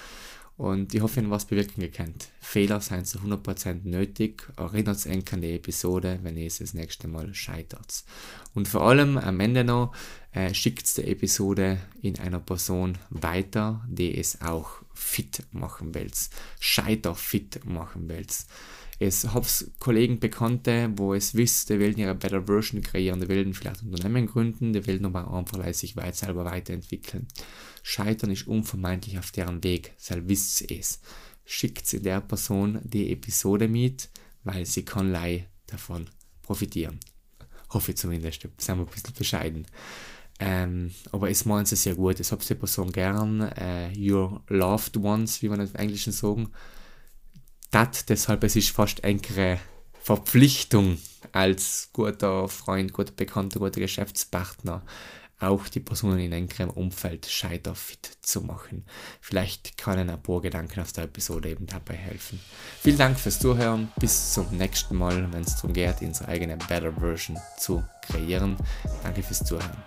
Und 0.57 0.93
ich 0.93 1.01
hoffe, 1.01 1.23
ihr 1.23 1.31
was 1.31 1.47
bewirken 1.47 1.81
gekannt. 1.81 2.29
Fehler 2.39 2.83
sind 2.83 3.07
zu 3.07 3.21
100% 3.21 3.81
nötig. 3.85 4.47
Erinnert 4.59 5.07
euch 5.07 5.33
an 5.33 5.41
die 5.41 5.55
Episode, 5.55 6.19
wenn 6.23 6.37
ihr 6.37 6.49
es 6.49 6.59
das 6.59 6.75
nächste 6.75 7.09
Mal 7.09 7.33
scheitert. 7.33 8.05
Und 8.55 8.69
vor 8.69 8.83
allem 8.83 9.17
am 9.17 9.41
Ende 9.41 9.65
noch, 9.65 9.95
äh, 10.33 10.53
schickt 10.53 10.95
die 10.99 11.05
Episode 11.05 11.79
in 12.03 12.19
einer 12.19 12.41
Person 12.41 12.99
weiter, 13.09 13.83
die 13.89 14.15
es 14.19 14.43
auch 14.43 14.83
fit 15.01 15.43
machen 15.53 15.95
will. 15.95 16.11
Scheiter 16.61 17.15
fit 17.15 17.65
machen 17.65 18.09
will. 18.09 18.27
Es 18.99 19.25
hab's 19.33 19.71
Kollegen, 19.79 20.21
Bekannte, 20.21 20.93
wo 20.97 21.15
es 21.15 21.35
wisst, 21.35 21.71
die 21.71 21.81
wollen 21.81 21.97
ihre 21.97 22.15
Better 22.15 22.45
Version 22.45 22.83
kreieren, 22.83 23.19
die 23.19 23.29
wollen 23.31 23.55
vielleicht 23.55 23.83
Unternehmen 23.83 24.27
gründen, 24.27 24.75
die 24.75 24.87
wollen 24.87 25.07
aber 25.07 25.33
einfach 25.33 25.73
sich 25.73 25.97
weit 25.97 26.17
selber 26.17 26.45
weiterentwickeln. 26.45 27.27
Scheitern 27.83 28.31
ist 28.31 28.47
unvermeidlich 28.47 29.19
auf 29.19 29.31
deren 29.31 29.65
Weg, 29.65 29.95
selbst 29.97 30.29
wisst 30.29 30.71
es. 30.71 31.01
Schickt 31.47 32.05
der 32.05 32.21
Person 32.21 32.81
die 32.85 33.11
Episode 33.11 33.69
mit, 33.69 34.11
weil 34.45 34.67
sie 34.67 34.85
kann 34.85 35.11
lei 35.11 35.49
davon 35.67 36.11
profitieren. 36.43 37.01
Hoffe 37.71 37.93
ich 37.93 37.97
zumindest, 37.97 38.43
sind 38.43 38.79
wir 38.79 38.85
ein 38.85 38.87
bisschen 38.87 39.15
bescheiden. 39.15 39.67
Ähm, 40.41 40.93
aber 41.13 41.31
es 41.31 41.45
meint 41.45 41.71
es 41.71 41.83
sehr 41.83 41.95
gut, 41.95 42.19
es 42.19 42.33
habt 42.33 42.49
die 42.49 42.55
Person 42.55 42.91
gern, 42.91 43.43
äh, 43.43 43.93
your 43.97 44.43
loved 44.49 44.97
ones, 44.97 45.43
wie 45.43 45.49
man 45.49 45.59
das 45.59 45.71
im 45.71 45.77
Englischen 45.77 46.13
sagen 46.13 46.51
dat, 47.71 48.09
deshalb 48.09 48.45
es 48.45 48.57
ist 48.57 48.71
fast 48.71 49.05
eine 49.05 49.59
Verpflichtung 50.03 50.99
als 51.33 51.91
guter 51.93 52.49
Freund, 52.49 52.93
guter 52.93 53.13
Bekannter, 53.13 53.61
guter 53.61 53.81
Geschäftspartner 53.81 54.83
auch 55.39 55.69
die 55.69 55.81
Personen 55.81 56.19
in 56.19 56.35
einem 56.35 56.71
Umfeld 56.71 57.25
scheiterfit 57.25 58.19
zu 58.21 58.43
machen. 58.43 58.85
Vielleicht 59.23 59.79
können 59.79 60.11
ein 60.11 60.23
paar 60.23 60.43
Gedanken 60.43 60.81
aus 60.81 60.93
der 60.93 61.05
Episode 61.05 61.49
eben 61.49 61.67
dabei 61.67 61.95
helfen. 61.95 62.39
Vielen 62.83 62.99
Dank 62.99 63.19
fürs 63.19 63.39
Zuhören. 63.39 63.91
Bis 63.99 64.35
zum 64.35 64.55
nächsten 64.55 64.97
Mal, 64.97 65.33
wenn 65.33 65.41
es 65.41 65.57
darum 65.57 65.73
geht, 65.73 66.03
unsere 66.03 66.29
eigene 66.29 66.59
Better 66.59 66.93
Version 66.93 67.39
zu 67.57 67.83
kreieren. 68.03 68.59
Danke 69.03 69.23
fürs 69.23 69.43
Zuhören. 69.43 69.83